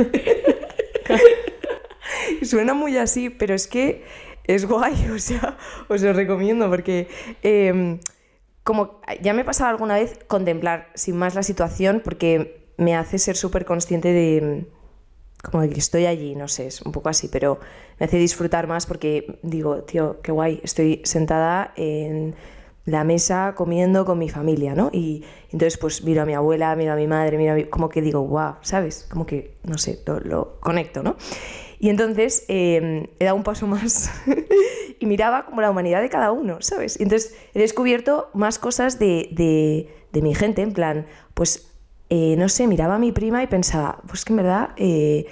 [2.43, 4.05] Suena muy así, pero es que
[4.47, 5.57] es guay, o sea,
[5.89, 7.09] os lo recomiendo porque
[7.43, 8.01] em,
[8.65, 13.37] como ya me pasado alguna vez contemplar sin más la situación porque me hace ser
[13.37, 14.67] súper consciente de
[15.43, 17.61] como de que estoy allí, no sé, es un poco así, pero
[18.01, 22.35] me hace disfrutar más porque digo, tío, qué guay, estoy sentada en
[22.87, 24.91] la mesa comiendo con mi familia, ¿no?
[24.93, 27.65] Y entonces pues miro a mi abuela, miro a mi madre, miro a mi...
[27.65, 29.07] como que digo, wow, ¿sabes?
[29.11, 31.17] Como que, no sé, lo, conecto, ¿no?
[31.81, 34.11] Y entonces em, he dado un paso más
[35.01, 36.99] y miraba como la humanidad de cada uno, ¿sabes?
[36.99, 41.73] Y entonces he descubierto más cosas de, de, de mi gente, en plan, pues,
[42.09, 44.71] eh, no sé, miraba a mi prima y pensaba, pues que en verdad...
[44.77, 45.27] Eh,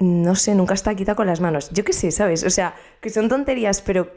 [0.00, 1.70] no sé, nunca está quita con las manos.
[1.70, 2.42] Yo qué sé, ¿sabes?
[2.42, 4.10] O sea, que son tonterías, pero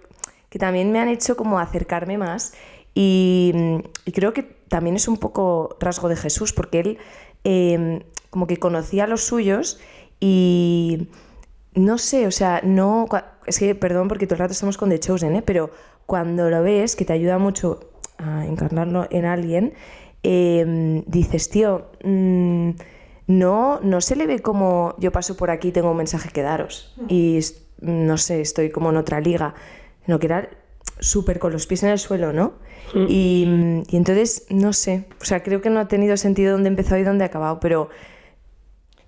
[0.49, 2.53] que también me han hecho como acercarme más
[2.99, 3.53] y,
[4.13, 6.97] creo que también es un poco rasgo de Jesús porque él
[7.43, 9.79] em, como que conocía a los suyos
[10.19, 11.09] y
[11.75, 13.07] no sé, o sea, no,
[13.45, 15.43] es que perdón porque todo el rato estamos con The Chosen, ¿eh?
[15.45, 15.69] pero
[16.07, 19.73] cuando lo ves, que te ayuda mucho a encarnarlo en alguien,
[20.23, 22.71] em, dices, tío, mm,
[23.27, 26.95] no, no se le ve como yo paso por aquí, tengo un mensaje que daros
[27.09, 27.39] y
[27.81, 29.53] no sé, estoy como en otra liga
[30.07, 30.49] no, que era
[30.99, 32.53] súper con los pies en el suelo, ¿no?
[32.93, 33.05] Mm.
[33.09, 33.43] Y,
[33.91, 37.23] entonces, no sé, o sea, creo que no ha tenido sentido dónde empezó y dónde
[37.23, 37.89] ha acabado, pero...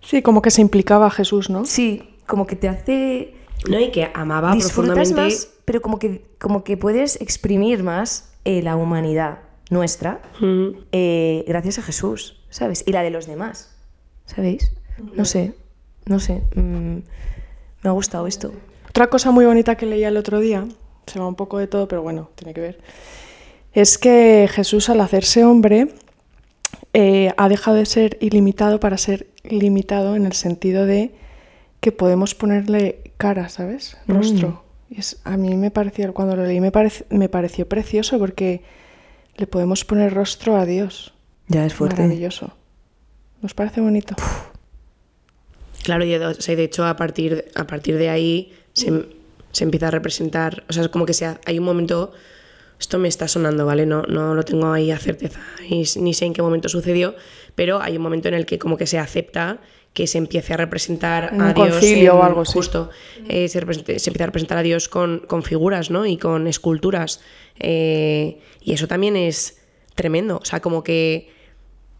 [0.01, 1.65] Sí, como que se implicaba a Jesús, ¿no?
[1.65, 3.33] Sí, como que te hace...
[3.69, 5.13] No, y que amaba profundamente...
[5.13, 10.67] Más, pero como que, como que puedes exprimir más eh, la humanidad nuestra mm.
[10.91, 12.83] eh, gracias a Jesús, ¿sabes?
[12.88, 13.75] Y la de los demás,
[14.25, 14.71] ¿sabéis?
[15.13, 15.53] No sé,
[16.05, 16.41] no sé.
[16.55, 16.97] Mm,
[17.83, 18.51] me ha gustado esto.
[18.89, 20.65] Otra cosa muy bonita que leía el otro día
[21.10, 22.80] se va un poco de todo, pero bueno, tiene que ver,
[23.74, 25.89] es que Jesús al hacerse hombre
[26.93, 31.12] eh, ha dejado de ser ilimitado para ser limitado en el sentido de
[31.82, 33.98] que podemos ponerle cara, ¿sabes?
[34.08, 34.13] Mm.
[34.13, 34.63] Rostro.
[34.89, 36.72] Y es, a mí me pareció, cuando lo leí me,
[37.10, 38.62] me pareció precioso porque
[39.38, 41.13] le podemos poner rostro a Dios.
[41.48, 42.02] Ya es fuerte.
[42.02, 42.52] Maravilloso.
[43.41, 44.15] ¿Nos parece bonito?
[45.84, 49.06] Claro, y de, hecho a partir, a partir de ahí se,
[49.51, 52.12] se empieza a representar, o sea, es como que sea, hay un momento,
[52.79, 53.85] esto me está sonando, ¿vale?
[53.85, 57.15] No, no lo tengo ahí a certeza, ni, ni sé en qué momento sucedió,
[57.55, 59.59] pero hay un momento en el que como que se acepta
[59.93, 61.83] que se empiece a representar a Dios
[62.13, 62.89] o algo justo
[63.27, 66.05] eh, se, se, empieza a representar a Dios con, con figuras ¿no?
[66.05, 67.21] y con esculturas
[67.57, 69.62] eh, y eso también es
[69.95, 71.33] tremendo o sea como que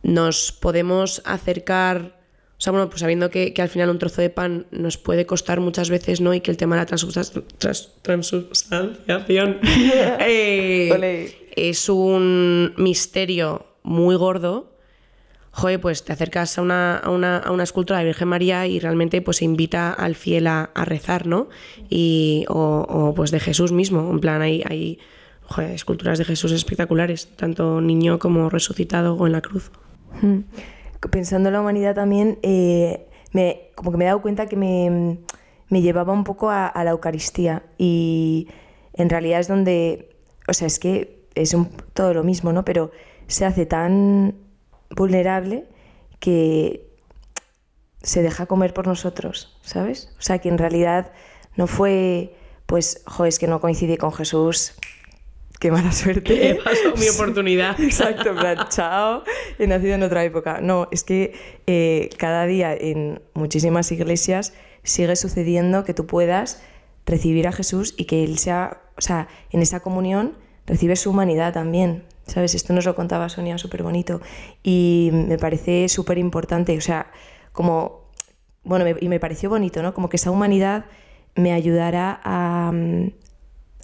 [0.04, 2.19] nos podemos acercar
[2.60, 5.62] o sea, bueno, pues sabiendo que, al final un trozo de pan nos puede costar
[5.62, 6.34] muchas veces, ¿no?
[6.34, 9.60] Y que el tema de la transubstanciación
[10.20, 14.76] eh, es un misterio muy gordo.
[15.52, 18.82] Joder, pues te acercas a una, a una, a una escultura de Virgen María y
[18.82, 21.48] realmente pues se invita al fiel a, rezar, ¿no?
[21.90, 24.12] Y, o, pues de Jesús mismo.
[24.12, 25.00] En plan, hay, hay
[25.74, 29.72] esculturas de Jesús espectaculares, tanto niño como resucitado o en la cruz.
[30.22, 30.42] Hmm
[31.12, 35.20] pensando en la humanidad también, eh, me, como que me he dado cuenta que me,
[35.70, 38.48] me llevaba un poco a, la Eucaristía y
[38.94, 40.16] en realidad es donde,
[40.48, 41.56] o sea, es que es
[41.94, 42.66] todo lo mismo, ¿no?
[42.66, 42.92] Pero
[43.28, 44.36] se hace tan
[44.96, 45.66] vulnerable
[46.20, 46.90] que
[48.02, 50.14] se deja comer por nosotros, ¿sabes?
[50.18, 51.12] O sea, que en realidad
[51.56, 52.36] no fue,
[52.66, 54.74] pues, jo, es que no coincidí con Jesús,
[55.60, 56.60] qué mala suerte.
[56.64, 57.80] Pasado mi oportunidad.
[57.80, 58.34] Exacto,
[58.70, 59.24] chao,
[59.60, 60.60] he nacido en otra época.
[60.62, 61.34] No, es que
[61.68, 66.64] eh, cada día en muchísimas iglesias sigue sucediendo que tú puedas
[67.06, 71.54] recibir a Jesús y que Él sea, o sea, en esa comunión recibe su humanidad
[71.54, 72.06] también.
[72.26, 72.54] ¿Sabes?
[72.54, 74.22] Esto nos lo contaba Sonia súper bonito
[74.62, 76.78] y me parece súper importante.
[76.78, 77.12] O sea,
[77.54, 78.12] como,
[78.64, 79.96] bueno, y me pareció bonito, ¿no?
[79.96, 80.86] Como que esa humanidad
[81.34, 82.72] me ayudará a,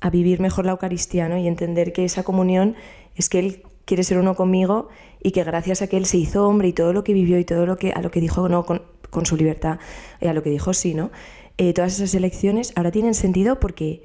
[0.01, 1.37] a vivir mejor la Eucaristía ¿no?
[1.37, 2.75] y entender que esa comunión
[3.15, 4.89] es que Él quiere ser uno conmigo
[5.21, 7.45] y que gracias a que Él se hizo hombre y todo lo que vivió y
[7.45, 9.79] todo lo que a lo que dijo no con, con su libertad
[10.21, 11.11] y a lo que dijo sí, ¿no?
[11.57, 14.03] Eh, todas esas elecciones ahora tienen sentido porque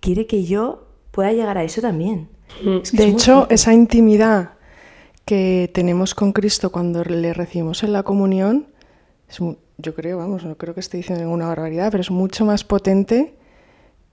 [0.00, 2.28] quiere que yo pueda llegar a eso también.
[2.64, 2.78] Mm.
[2.96, 4.54] de hecho, esa intimidad
[5.24, 8.66] que tenemos con Cristo cuando le recibimos en la comunión,
[9.28, 12.64] es, yo creo, vamos, no creo que esté diciendo ninguna barbaridad, pero es mucho más
[12.64, 13.34] potente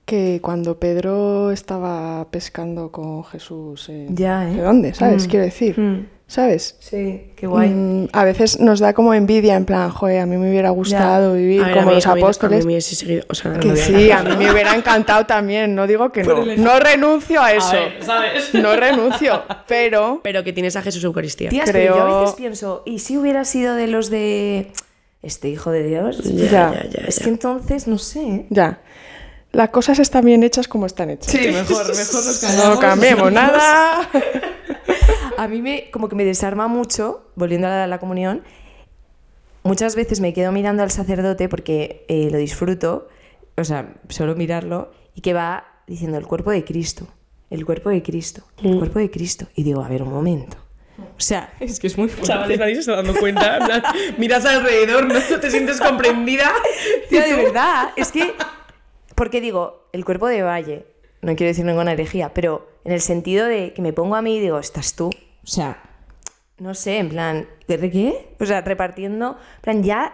[0.07, 4.55] que cuando Pedro estaba pescando con Jesús, en- Ya, ¿eh?
[4.55, 4.93] ¿de dónde?
[4.93, 5.27] ¿Sabes?
[5.27, 5.29] Mm.
[5.29, 6.05] Quiero decir, Mm.
[6.27, 6.77] ¿sabes?
[6.79, 7.67] Sí, qué guay.
[7.71, 11.33] Mm, a veces nos da como envidia, en plan, joder, a mí me hubiera gustado
[11.33, 12.55] vivir A ver, a como mí- los a mí- apóstoles.
[12.55, 15.25] A mí me hubiese seguido, o sea, que no- sí, a mí me hubiera encantado
[15.25, 16.45] también, no digo que no.
[16.55, 17.75] No renuncio a eso.
[17.99, 18.53] ¿sabes?
[18.53, 21.49] No renuncio, pero Pero que tienes a Jesús Eucaristía.
[21.49, 24.71] Tías, pero yo a creo- veces pienso, ¿y si hubiera sido de los de
[25.21, 26.23] este hijo de Dios?
[26.23, 27.23] Ya, ya, ya, es ya.
[27.25, 28.45] que entonces, no sé.
[28.49, 28.79] ya.
[29.57, 31.33] Las cosas están bien hechas como están hechas.
[31.51, 34.07] mejor, mejor nos No cambiemos nada.
[35.35, 38.43] A mí me, como que me desarma mucho, volviendo a la, la comunión,
[39.63, 43.07] muchas veces me quedo mirando al sacerdote porque eh, lo disfruto,
[43.57, 47.07] o sea, solo mirarlo, y que va diciendo el cuerpo de Cristo,
[47.49, 49.47] el cuerpo de Cristo, el cuerpo de Cristo.
[49.55, 50.57] Y digo, a ver, un momento.
[50.99, 52.27] O sea, es que es muy fuerte.
[52.27, 53.81] Chavales, nadie se está dando cuenta.
[54.19, 56.51] Miras alrededor, no te sientes comprendida.
[57.09, 58.35] Tía, de verdad, es que.
[59.17, 60.85] Porque digo, el cuerpo de Valle,
[61.23, 64.37] no quiero decir ninguna herejía, pero en el sentido de que me pongo a mí
[64.37, 65.07] y digo, estás tú.
[65.09, 65.81] O sea,
[66.59, 68.35] no sé, en plan, ¿de qué?
[68.39, 69.37] O sea, repartiendo.
[69.57, 70.13] En plan, ya.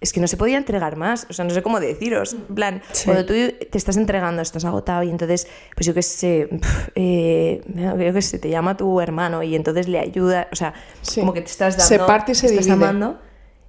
[0.00, 2.32] Es que no se podía entregar más, o sea, no sé cómo deciros.
[2.32, 3.04] En plan, Sí.
[3.04, 7.60] cuando tú te estás entregando, estás agotado y entonces, pues yo qué sé, pf, eh,
[7.76, 11.20] yo qué sé, te llama tu hermano y entonces le ayuda, o sea, Sí.
[11.20, 13.20] como que te estás dando, Se parte y se te estás amando,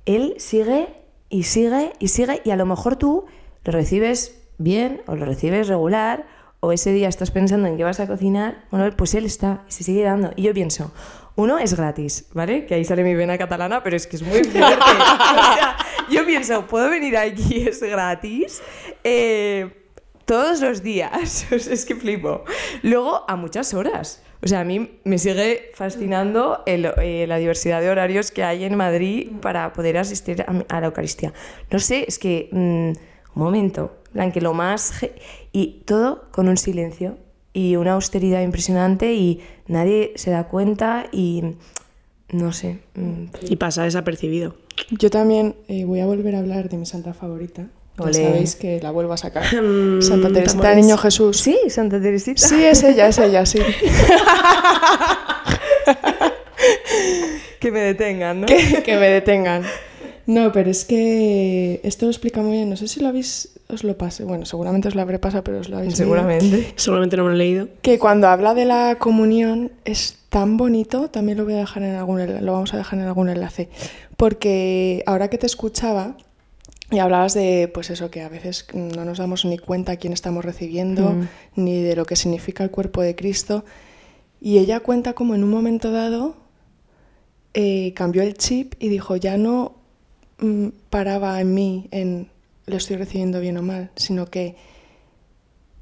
[0.07, 0.87] él sigue
[1.29, 3.25] y sigue y sigue y a lo mejor tú
[3.63, 6.25] lo recibes bien o lo recibes regular
[6.59, 9.73] o ese día estás pensando en qué vas a cocinar, bueno, pues él está y
[9.73, 10.31] se sigue dando.
[10.37, 10.93] Y yo pienso,
[11.35, 12.65] uno es gratis, ¿vale?
[12.65, 14.79] Que ahí sale mi vena catalana, pero es que es muy fuerte.
[16.09, 17.67] yo pienso, ¿puedo venir aquí?
[17.67, 18.61] Es gratis.
[19.03, 19.89] Eh,
[20.23, 21.47] todos los días.
[21.51, 22.45] Es que flipo.
[22.81, 24.23] Luego, a muchas horas.
[24.41, 28.75] O sea, a mí me sigue fascinando eh, la diversidad de horarios que hay en
[28.75, 31.33] Madrid para poder asistir a la Eucaristía.
[31.69, 32.47] No sé, es que.
[32.51, 34.02] mm, un momento.
[34.13, 34.93] En plan, que lo más.
[35.51, 37.17] Y todo con un silencio
[37.53, 41.43] y una austeridad impresionante y nadie se da cuenta y.
[42.31, 42.79] No sé.
[42.95, 44.55] mm, Y pasa desapercibido.
[44.89, 47.67] Yo también eh, voy a volver a hablar de mi santa favorita.
[47.99, 49.43] Ya sabéis que la vuelvo a sacar.
[49.61, 50.75] Mm, Santa Teresita de tambores.
[50.85, 51.37] Niño Jesús.
[51.37, 52.41] Sí, Santa Teresita.
[52.41, 53.59] Sí, es ella, es ella, sí.
[57.59, 58.47] Que me detengan, ¿no?
[58.47, 59.63] que, que me detengan.
[60.25, 62.69] No, pero es que esto lo explica muy bien.
[62.69, 64.23] No sé si lo habéis, os lo pasé.
[64.23, 66.05] Bueno, seguramente os lo habré pasado, pero os lo habéis leído.
[66.05, 66.73] Seguramente.
[66.77, 67.67] Seguramente no me lo he leído.
[67.81, 71.95] Que cuando habla de la comunión es tan bonito, también lo voy a dejar en
[71.95, 73.69] algún, lo vamos a dejar en algún enlace,
[74.17, 76.17] porque ahora que te escuchaba
[76.89, 80.13] y hablabas de, pues eso, que a veces no nos damos ni cuenta a quién
[80.13, 81.27] estamos recibiendo, Mm.
[81.55, 83.63] ni de lo que significa el cuerpo de Cristo,
[84.41, 86.35] y ella cuenta como en un momento dado
[87.53, 89.75] eh, cambió el chip y dijo, ya no
[90.89, 92.29] paraba en mí en
[92.65, 94.55] lo estoy recibiendo bien o mal, sino que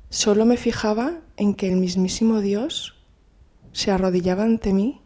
[0.09, 2.95] solo me fijaba en que el mismísimo Dios
[3.71, 5.01] se arrodillaba ante mí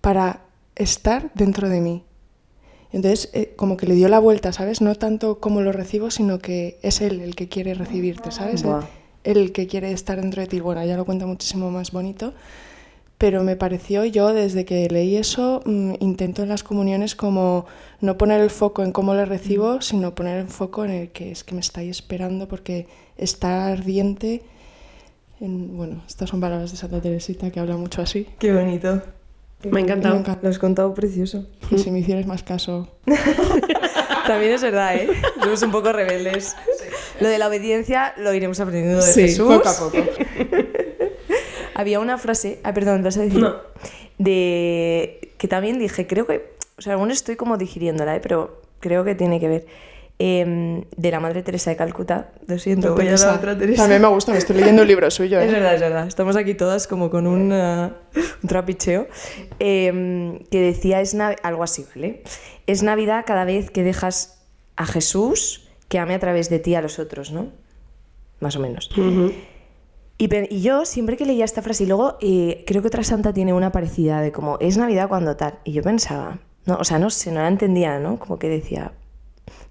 [0.00, 0.42] para
[0.76, 2.04] estar dentro de mí.
[2.92, 4.80] Entonces, eh, como que le dio la vuelta, ¿sabes?
[4.80, 8.64] No tanto como lo recibo, sino que es Él el que quiere recibirte, ¿sabes?
[9.24, 10.60] Él el que quiere estar dentro de ti.
[10.60, 12.32] Bueno, ya lo cuenta muchísimo más bonito,
[13.18, 17.66] pero me pareció, yo desde que leí eso, mm, intento en las comuniones como
[18.00, 21.32] no poner el foco en cómo le recibo, sino poner el foco en el que
[21.32, 24.42] es que me estáis esperando porque está ardiente.
[25.40, 28.26] En, bueno, estas son palabras de Santa Teresita que habla mucho así.
[28.38, 29.02] Qué bonito.
[29.64, 30.14] Me ha encantado.
[30.14, 30.40] Me encanta.
[30.44, 31.46] Lo has contado precioso.
[31.72, 32.88] Y si me hicierais más caso.
[34.26, 35.08] También es verdad, ¿eh?
[35.42, 36.54] Somos un poco rebeldes.
[37.20, 39.48] Lo de la obediencia lo iremos aprendiendo de Sí, Jesús.
[39.48, 39.96] poco a poco.
[41.78, 43.40] Había una frase, ah, perdón, ¿vas a decir?
[43.40, 43.54] No.
[44.18, 48.20] De que también dije, creo que, o sea, aún estoy como digiriéndola, ¿eh?
[48.20, 49.66] pero creo que tiene que ver.
[50.20, 52.32] Em, de la Madre Teresa de Calcuta.
[52.48, 53.82] Lo siento, voy a la otra Teresa.
[53.84, 55.38] También me gusta, me estoy leyendo un libro suyo.
[55.40, 55.52] Es ¿eh?
[55.52, 56.06] verdad, es verdad.
[56.08, 57.92] Estamos aquí todas como con un, uh,
[58.42, 59.06] un trapicheo.
[59.60, 62.24] Em, que decía es Nav- algo así, ¿vale?
[62.66, 64.42] Es Navidad cada vez que dejas
[64.74, 67.46] a Jesús que ame a través de ti a los otros, ¿no?
[68.40, 68.90] Más o menos.
[68.98, 69.32] Ujú.
[70.18, 73.32] Y, y yo siempre que leía esta frase, y luego eh, creo que otra santa
[73.32, 75.60] tiene una parecida de como es Navidad cuando tal.
[75.64, 78.18] Y yo pensaba, no, o sea, no sé, no la entendía, ¿no?
[78.18, 78.92] Como que decía,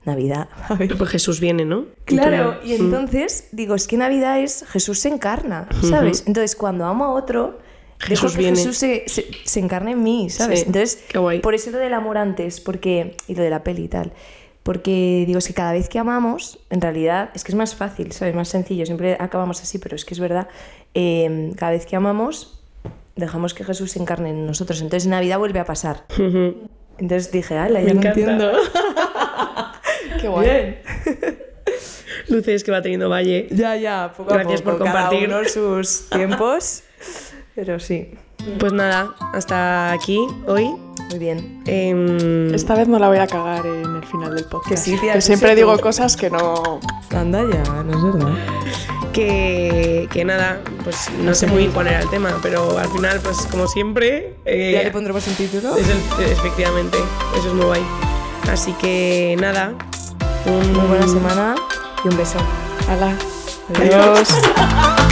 [0.05, 0.49] Navidad.
[0.69, 0.97] A ver.
[0.97, 1.85] Pues Jesús viene, ¿no?
[2.05, 6.23] Claro, y entonces digo, es que Navidad es Jesús se encarna, ¿sabes?
[6.25, 7.59] Entonces cuando amo a otro,
[7.99, 8.57] dejo Jesús que viene.
[8.57, 10.61] Jesús se, se, se encarne en mí, ¿sabes?
[10.61, 11.03] Sí, Entonces,
[11.43, 14.13] por eso lo del amor antes, porque y lo de la peli y tal.
[14.67, 18.11] Porque digo, es que cada vez que amamos, en realidad, es que es más fácil,
[18.11, 18.35] ¿sabes?
[18.35, 20.49] Más sencillo, siempre acabamos así, pero es que es verdad,
[20.93, 22.61] eh, cada vez que amamos,
[23.15, 24.81] dejamos que Jesús se encarne en nosotros.
[24.81, 26.03] Entonces Navidad vuelve a pasar.
[26.97, 28.51] Entonces dije, ala, ya Me no entiendo.
[30.21, 30.49] Qué guay.
[30.49, 30.77] Bien.
[32.27, 33.47] luces que va teniendo Valle.
[33.51, 35.29] Ya, ya, poco Gracias a poco, por compartir.
[35.29, 36.83] cada uno sus tiempos.
[37.55, 38.11] Pero sí,
[38.59, 40.69] Pues nada, hasta aquí hoy.
[41.09, 41.61] muy bien.
[41.65, 44.69] Em, Esta vez no la voy a cagar en el final del podcast.
[44.69, 46.79] Que sí, tía, que siempre digo cosas que no...
[47.11, 48.33] Anda ya, no es verdad.
[49.13, 53.19] que, que nada, pues no sé muy bien cuál era el tema, pero al final,
[53.21, 55.75] pues como siempre, eh, Ya le pondremos un título.
[55.75, 56.97] es el- efectivamente,
[57.37, 57.81] eso es muy guay.
[58.51, 59.73] Así que nada,
[60.45, 61.55] un Muy buena semana
[62.05, 62.37] y un beso.
[62.89, 63.13] Hala.
[63.75, 63.93] Adiós.
[63.93, 64.97] Adiós.